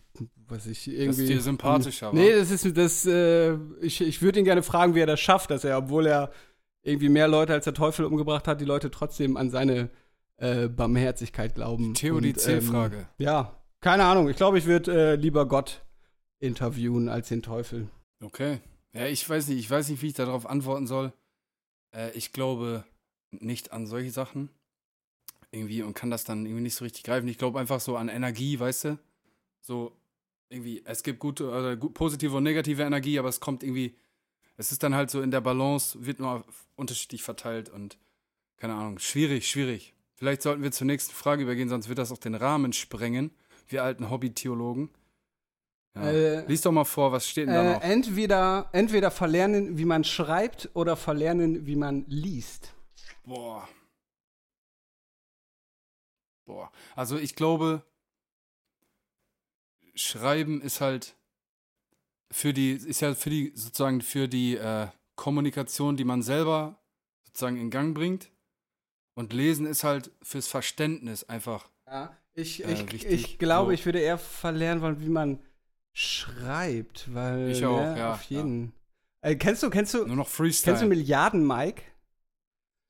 [0.49, 1.27] was ich irgendwie.
[1.27, 2.13] dir sympathischer.
[2.13, 5.51] Nee, das ist das, äh, ich, ich würde ihn gerne fragen, wie er das schafft,
[5.51, 6.31] dass er, obwohl er
[6.83, 9.91] irgendwie mehr Leute als der Teufel umgebracht hat, die Leute trotzdem an seine
[10.37, 11.95] äh, Barmherzigkeit glauben.
[11.95, 12.97] Theodizee-Frage.
[12.97, 14.31] Ähm, ja, keine Ahnung.
[14.31, 15.85] Ich glaube, ich würde äh, lieber Gott
[16.39, 17.91] interviewen als den Teufel.
[18.23, 18.61] Okay.
[18.95, 21.13] Ja, ich weiß nicht, ich weiß nicht, wie ich darauf antworten soll.
[21.95, 22.85] Äh, ich glaube
[23.31, 24.49] nicht an solche Sachen.
[25.51, 27.29] Irgendwie und kann das dann irgendwie nicht so richtig greifen.
[27.29, 28.99] Ich glaube einfach so an Energie, weißt du?
[29.61, 29.95] So,
[30.49, 33.95] irgendwie, es gibt gute, oder gut, positive und negative Energie, aber es kommt irgendwie,
[34.57, 37.99] es ist dann halt so in der Balance, wird nur unterschiedlich verteilt und
[38.57, 39.93] keine Ahnung, schwierig, schwierig.
[40.15, 43.31] Vielleicht sollten wir zur nächsten Frage übergehen, sonst wird das auch den Rahmen sprengen.
[43.69, 44.91] Wir alten Hobby-Theologen.
[45.97, 46.11] Ja.
[46.11, 47.83] Äh, Lies doch mal vor, was steht denn da Äh, noch?
[47.83, 52.75] entweder, entweder verlernen, wie man schreibt oder verlernen, wie man liest.
[53.25, 53.69] Boah.
[56.47, 56.71] Boah.
[56.95, 57.83] Also ich glaube,
[59.95, 61.17] Schreiben ist halt
[62.31, 66.83] für die, ist ja für die, sozusagen für die äh, Kommunikation, die man selber
[67.25, 68.31] sozusagen in Gang bringt.
[69.15, 71.71] Und Lesen ist halt fürs Verständnis einfach.
[71.87, 73.73] Ja, ich, Äh, ich, ich glaube, So.
[73.73, 75.39] ich würde eher verlernen wollen, wie man
[75.93, 78.73] schreibt, weil Ich auch, ne, ja, auf jeden.
[79.21, 80.87] Äh, kennst du, kennst du, Nur noch kennst du Freestyle.
[80.87, 81.83] Milliarden Mike?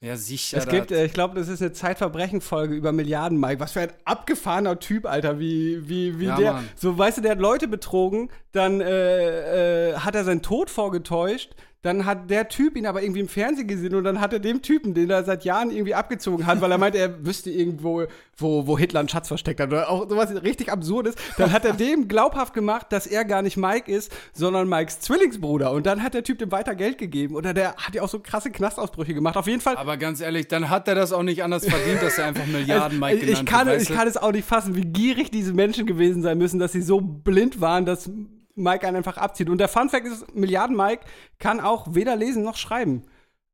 [0.01, 0.59] Ja, sicher.
[0.59, 3.61] es gibt, äh, ich glaube, das ist eine Zeitverbrechen-Folge über Milliarden Mike.
[3.61, 6.53] Was für ein abgefahrener Typ, Alter, wie, wie, wie Ja, der.
[6.55, 6.69] Mann.
[6.77, 11.55] So, weißt du, der hat Leute betrogen, dann äh, äh, hat er seinen Tod vorgetäuscht,
[11.85, 14.63] dann hat der Typ ihn aber irgendwie im Fernsehen gesehen und dann hat er dem
[14.63, 18.07] Typen, den er seit Jahren irgendwie abgezogen hat, weil er meinte, er wüsste irgendwo,
[18.39, 21.75] wo, wo Hitler einen Schatz versteckt hat oder auch sowas richtig Absurdes, dann hat er
[21.75, 25.73] dem glaubhaft gemacht, dass er gar nicht Mike ist, sondern Mikes Zwillingsbruder.
[25.73, 28.19] Und dann hat der Typ dem weiter Geld gegeben oder der hat ja auch so
[28.19, 29.37] krasse Knastausbrüche gemacht.
[29.37, 29.77] Auf jeden Fall.
[29.77, 32.99] Aber ganz ehrlich, dann hat er das auch nicht anders verdient, dass er einfach Milliarden
[32.99, 33.83] Mike genannt ich, kann, wird.
[33.83, 36.81] ich kann es auch nicht fassen, wie gierig diese Menschen gewesen sein müssen, dass sie
[36.81, 38.11] so blind waren, dass
[38.55, 39.49] Mike einen einfach abzieht.
[39.49, 41.05] Und der Fun Fact ist, Milliarden Mike
[41.39, 43.05] kann auch weder lesen noch schreiben.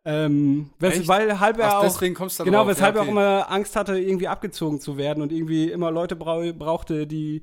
[0.04, 2.68] Ähm, wes halb er Ach, auch, deswegen kommst du da genau, drauf.
[2.68, 3.12] weshalb Ja, er auch okay.
[3.12, 7.42] immer Angst hatte, irgendwie abgezogen zu werden und irgendwie immer Leute brau brauchte, die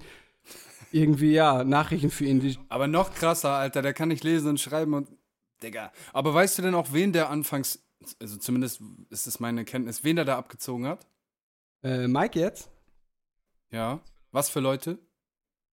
[0.92, 4.94] irgendwie, ja, Nachrichten für ihn, Aber noch krasser, Alter, der kann nicht lesen und schreiben
[4.94, 5.10] und.
[5.62, 5.92] Digga.
[6.14, 7.84] Aber weißt du denn auch, wen der anfangs,
[8.22, 11.06] also zumindest ist es meine Kenntnis, wen der da abgezogen hat?
[11.84, 12.70] äh, Mike jetzt?
[13.72, 14.00] Ja.
[14.32, 15.00] Was für Leute?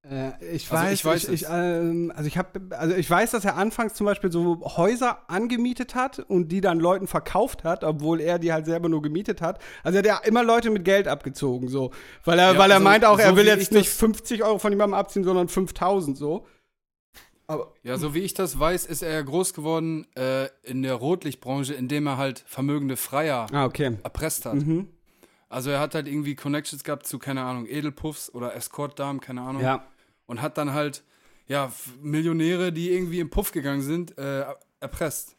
[0.10, 3.32] Äh, ich Also weiß, ich weiß ich, ich, ähm, also ich habe, also ich weiß,
[3.32, 7.86] dass er anfangs zum Beispiel so Häuser angemietet hat und die dann Leuten verkauft hat,
[7.86, 9.60] obwohl er die halt selber nur gemietet hat.
[9.82, 11.92] Also er hat ja immer Leute mit Geld abgezogen, so,
[12.26, 13.88] weil er, Ja, weil er also meint auch, er so will wie jetzt ich nicht
[13.90, 16.46] das- 50 Euro von jemandem abziehen, sondern 5000 so.
[17.48, 20.96] Aber Ja, so wie ich das weiß, ist er ja groß geworden äh, in der
[20.96, 23.98] Rotlichtbranche, indem er halt vermögende Freier ah okay.
[24.04, 24.56] erpresst hat.
[24.56, 24.88] Mhm.
[25.50, 29.62] Also er hat halt irgendwie Connections gehabt zu, keine Ahnung, Edelpuffs oder Escortdamen, keine Ahnung.
[29.62, 29.86] Ja.
[30.26, 31.04] Und hat dann halt,
[31.48, 31.72] ja,
[32.02, 34.46] Millionäre, die irgendwie im Puff gegangen sind, äh,
[34.80, 35.36] erpresst.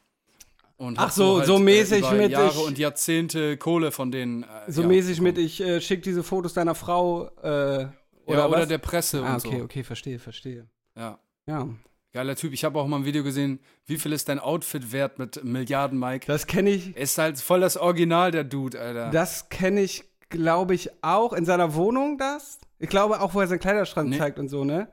[0.77, 4.43] Und Ach so, so mäßig über mit Jahre ich- und Jahrzehnte Kohle von denen.
[4.43, 5.47] Äh, So ja, mäßig mit, bekommen.
[5.47, 7.87] ich äh, schick diese Fotos deiner Frau äh,
[8.27, 9.65] oder, ja, oder der Presse Ah, und okay, so.
[9.65, 10.67] okay, verstehe, verstehe.
[10.97, 11.19] Ja.
[11.47, 11.69] Ja.
[12.13, 12.53] Geiler Typ.
[12.53, 15.99] Ich habe auch mal ein Video gesehen, wie viel ist dein Outfit wert mit Milliarden
[15.99, 16.27] Mike?
[16.27, 19.11] Das kenne ich, Ist halt voll das Original, der Dude, Alter.
[19.11, 22.59] Das kenne ich, glaube ich, auch in seiner Wohnung, das.
[22.85, 24.19] Ich glaube auch, wo er seinen Kleiderschrank Nee.
[24.19, 24.89] zeigt und so, ne?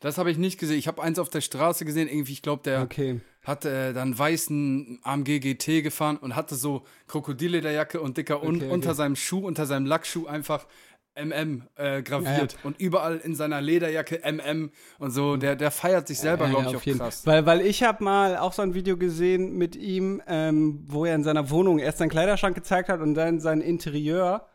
[0.00, 0.78] Das habe ich nicht gesehen.
[0.78, 2.08] Ich habe eins auf der Straße gesehen.
[2.08, 3.20] Irgendwie, ich glaube, der Okay.
[3.44, 8.64] hat äh, dann weißen AMG GT gefahren und hatte so Krokodillederjacke und dicker un Okay,
[8.64, 8.74] okay.
[8.74, 10.66] unter seinem Schuh, unter seinem Lackschuh einfach
[11.14, 12.54] MM äh, graviert.
[12.54, 15.36] Ja, Und überall in seiner Lederjacke MM und so.
[15.36, 17.24] Der, der feiert sich selber, glaube ich, auf auch jeden krass.
[17.26, 21.14] Weil, weil ich habe mal auch so ein Video gesehen mit ihm, ähm, wo er
[21.14, 24.48] in seiner Wohnung erst seinen Kleiderschrank gezeigt hat und dann sein Interieur.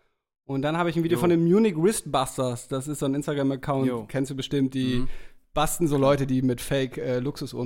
[0.48, 1.20] Und dann habe ich ein Video Jo.
[1.20, 2.68] von den Munich Wristbusters.
[2.70, 3.14] Das ist so ein.
[3.16, 5.08] Instagram-Account, kennst du bestimmt, die Mhm.
[5.54, 7.18] basten so Leute, die mit Fake äh,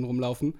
[0.04, 0.54] rumlaufen.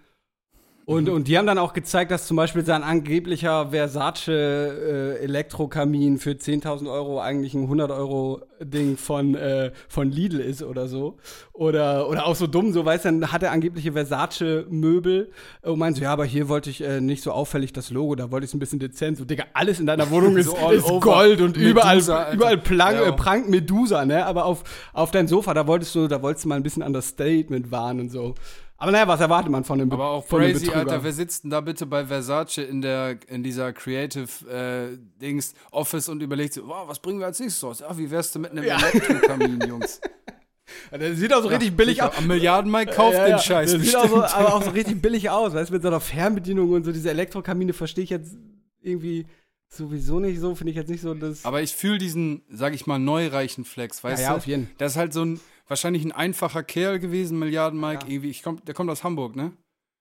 [0.84, 6.18] Und, und die haben dann auch gezeigt, dass zum Beispiel sein angeblicher Versace äh, Elektrokamin
[6.18, 11.18] für 10.000 Euro eigentlich ein 100 Euro Ding von, äh, von Lidl ist oder so.
[11.52, 15.30] Oder, oder auch so dumm, so weißt du, dann hat er angebliche Versace Möbel
[15.62, 18.32] und meint so, ja, aber hier wollte ich äh, nicht so auffällig das Logo, da
[18.32, 19.18] wollte ich es ein bisschen dezent.
[19.18, 20.84] So, Digga, alles in deiner Wohnung ist, So ist.
[21.00, 22.32] Gold und Medusa, überall, Alter.
[22.34, 23.06] überall Plank, Ja.
[23.08, 24.26] äh, prangt Medusa, ne?
[24.26, 27.70] Aber auf, auf dein Sofa, da wolltest du, da wolltest du mal ein bisschen Understatement
[27.70, 28.34] wahren und so.
[28.82, 30.68] Aber naja, was erwartet man von dem Be- Aber auch von crazy?
[30.72, 35.54] Alter, wer sitzt denn da bitte bei Versace in der in dieser Creative äh, Dings
[35.70, 37.78] Office und überlegt so, wow, was bringen wir als nächstes raus?
[37.78, 38.78] Ja, wie wär's denn mit einem Ja.
[38.78, 40.00] Elektrokamin, Jungs?
[40.90, 42.16] Der sieht auch so richtig billig aus.
[42.18, 43.38] Am Milliarden Mike kauft Ja, den ja.
[43.38, 45.88] Scheiß Der sieht auch so, aber auch so richtig billig aus, weißt du, mit so
[45.88, 48.36] einer Fernbedienung und so diese Elektrokamine verstehe ich jetzt
[48.80, 49.26] irgendwie
[49.68, 51.44] sowieso nicht so, finde ich jetzt nicht so das.
[51.44, 54.38] Aber ich fühle diesen, sag ich mal, neureichen Flex, weißt ja, ja, du?
[54.38, 54.74] auf jeden Fall.
[54.78, 58.10] Das ist halt so ein, wahrscheinlich ein einfacher Kerl gewesen, Milliarden Mike, Ja.
[58.12, 58.30] irgendwie.
[58.30, 59.52] Ich komm, der kommt aus Hamburg, ne?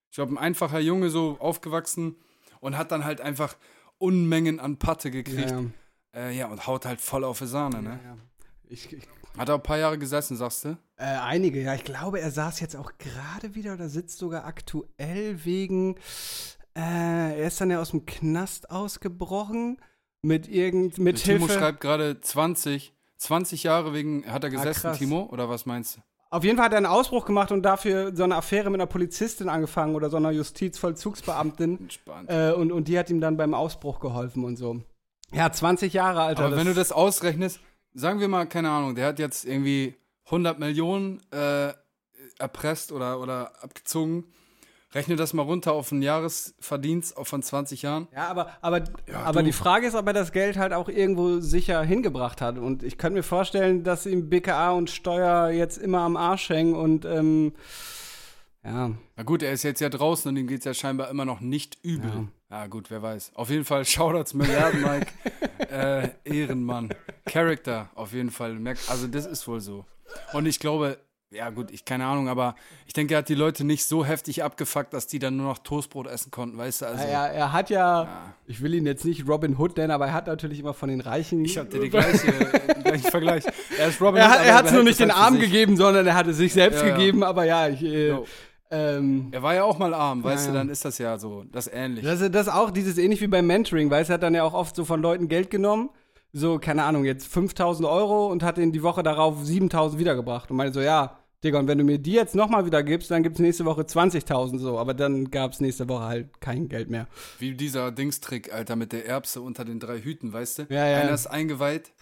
[0.09, 2.15] Ich glaube, ein einfacher Junge, so aufgewachsen
[2.59, 3.55] und hat dann halt einfach
[3.97, 5.51] Unmengen an Patte gekriegt.
[5.51, 5.65] Ja, Ja,
[6.29, 7.99] äh, ja und haut halt voll auf die Sahne, ne?
[8.03, 8.17] ja.
[8.67, 9.03] Ich, ich,
[9.37, 10.77] Hat er ein paar Jahre gesessen, sagst du?
[10.97, 11.73] äh, einige, ja.
[11.75, 15.95] Ich glaube, er saß jetzt auch gerade wieder oder sitzt sogar aktuell wegen.
[16.75, 19.77] Äh, er ist dann ja aus dem Knast ausgebrochen
[20.21, 21.53] mit irgend mit Timo Hilfe.
[21.59, 24.97] schreibt gerade 20, 20 Jahre wegen, hat er gesessen, krass.
[24.97, 25.29] Timo?
[25.31, 26.01] Oder was meinst du?
[26.31, 28.87] Auf jeden Fall hat er einen Ausbruch gemacht und dafür so eine Affäre mit einer
[28.87, 31.77] Polizistin angefangen oder so einer Justizvollzugsbeamtin.
[31.81, 32.29] Entspannt.
[32.31, 34.81] Äh, und, und die hat ihm dann beim Ausbruch geholfen und so.
[35.31, 36.45] Ja, 20 Jahre, Alter.
[36.45, 37.59] Aber wenn du das ausrechnest,
[37.93, 39.95] sagen wir mal, keine Ahnung, der hat jetzt irgendwie
[40.25, 41.73] 100 Millionen äh,
[42.39, 44.23] erpresst oder, oder abgezogen.
[44.93, 48.07] Rechne das mal runter auf einen Jahresverdienst von 20 Jahren.
[48.13, 48.79] Ja, aber, aber,
[49.09, 52.57] Ja, aber die Frage ist, ob er das Geld halt auch irgendwo sicher hingebracht hat.
[52.57, 56.75] Und ich könnte mir vorstellen, dass ihm BKA und Steuer jetzt immer am Arsch hängen
[56.75, 57.53] und ähm,
[58.63, 58.91] ja.
[59.15, 61.39] Na gut, er ist jetzt ja draußen und ihm geht es ja scheinbar immer noch
[61.39, 62.27] nicht übel.
[62.49, 62.67] Ja.
[62.67, 63.31] gut, wer weiß.
[63.35, 65.07] Auf jeden Fall Shoutouts Milliarden, Mike.
[65.71, 66.89] äh, Ehrenmann.
[67.25, 68.59] Character, auf jeden Fall.
[68.87, 69.85] Also das ist wohl so.
[70.33, 70.99] Und ich glaube,
[71.31, 72.55] ja gut, ich keine Ahnung, aber
[72.85, 75.57] ich denke, er hat die Leute nicht so heftig abgefuckt, dass die dann nur noch
[75.59, 76.85] Toastbrot essen konnten, weißt du?
[76.87, 78.33] Also, er, er hat ja, Ja.
[78.47, 80.99] ich will ihn jetzt nicht Robin Hood nennen, aber er hat natürlich immer von den
[81.01, 81.43] Reichen.
[81.45, 82.31] ich hatte die gleiche,
[82.75, 83.45] den gleichen Vergleich.
[83.79, 85.17] Er ist Robin er Hood, hat aber er hat's nur behält nicht es den halt
[85.19, 85.43] für Arm sich.
[85.43, 86.95] gegeben, sondern er hat es sich selbst Ja, ja.
[86.97, 88.25] gegeben, aber ja, ich, äh, Jo.
[88.73, 90.63] Ähm, Er war ja auch mal arm, weißt Ja, du, ja.
[90.63, 92.05] dann ist das ja so, das ähnlich.
[92.05, 94.43] Das ist das auch, dieses ähnlich wie beim Mentoring, weißt du, er hat dann ja
[94.43, 95.89] auch oft so von Leuten Geld genommen,
[96.31, 100.55] so, keine Ahnung, jetzt 5000 Euro und hat ihn die Woche darauf 7000 wiedergebracht und
[100.55, 103.39] meinte so, ja, Digga, und wenn du mir die jetzt nochmal wieder gibst, dann gibt's
[103.39, 107.07] nächste Woche 20.000 so, aber dann gab's nächste Woche halt kein Geld mehr.
[107.39, 110.63] Wie dieser Dingstrick, Alter, mit der Erbse unter den drei Hüten, weißt du?
[110.69, 110.97] Ja, ja.
[110.99, 111.93] Einer ist eingeweiht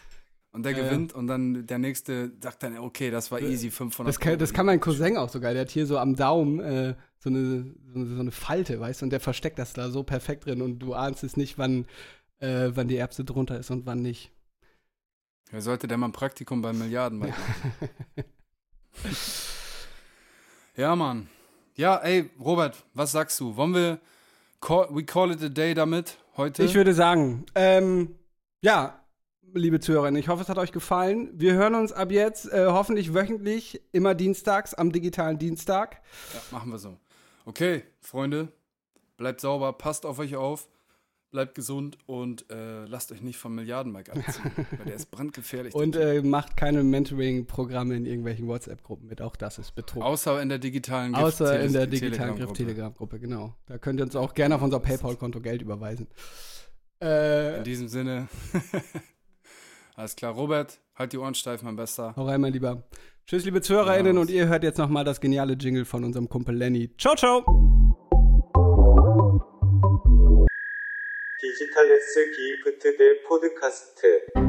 [0.51, 0.83] und der Ja, ja.
[0.85, 4.51] gewinnt und dann der nächste sagt dann, okay, das war easy, 500 Das kann, das
[4.51, 7.99] kann mein Cousin auch sogar, der hat hier so am Daumen äh, so, eine, so,
[7.99, 10.79] eine, so eine Falte, weißt du, und der versteckt das da so perfekt drin und
[10.79, 11.85] du ahnst es nicht, wann,
[12.39, 14.33] äh, wann die Erbse drunter ist und wann nicht.
[15.51, 17.33] Wer sollte denn mal ein Praktikum bei Milliarden machen?
[20.75, 21.29] ja, Mann.
[21.75, 23.55] Ja, ey, Robert, was sagst du?
[23.55, 23.99] Wollen wir
[24.59, 26.63] call, we call it a day damit heute?
[26.63, 28.15] Ich würde sagen, ähm,
[28.61, 28.99] ja,
[29.53, 31.29] liebe Zuhörerinnen, ich hoffe, es hat euch gefallen.
[31.33, 36.01] Wir hören uns ab jetzt äh, hoffentlich wöchentlich, immer dienstags, am digitalen Dienstag.
[36.33, 36.97] ja, machen wir so.
[37.45, 38.51] Okay, Freunde,
[39.17, 40.67] bleibt sauber, passt auf euch auf,
[41.31, 45.73] bleibt gesund und äh, lasst euch nicht vom Milliardenmark abziehen, weil der ist brandgefährlich.
[45.75, 49.21] Und äh, macht keine Mentoring-Programme in irgendwelchen WhatsApp-Gruppen mit.
[49.21, 50.03] Auch das ist Betrug.
[50.03, 52.45] Außer in der digitalen Gift- Außer in der digitalen Telegram-Gruppe.
[52.45, 53.53] Griff-Telegram-Gruppe, genau.
[53.67, 56.07] Da könnt ihr uns auch gerne auf unser PayPal-Konto Geld überweisen.
[56.99, 58.27] In Äh, diesem Sinne,
[59.95, 60.33] alles klar.
[60.33, 62.13] Robert, halt die Ohren steif, mein Bester.
[62.15, 62.83] hau rein, mein Lieber.
[63.27, 64.21] Tschüss, liebe ZuhörerInnen, Ja.
[64.21, 66.89] und ihr hört jetzt nochmal das geniale Jingle von unserem Kumpel Lenny.
[66.97, 67.78] Ciao, ciao!
[71.39, 74.48] 디지털 S 기프트 대 포드카스트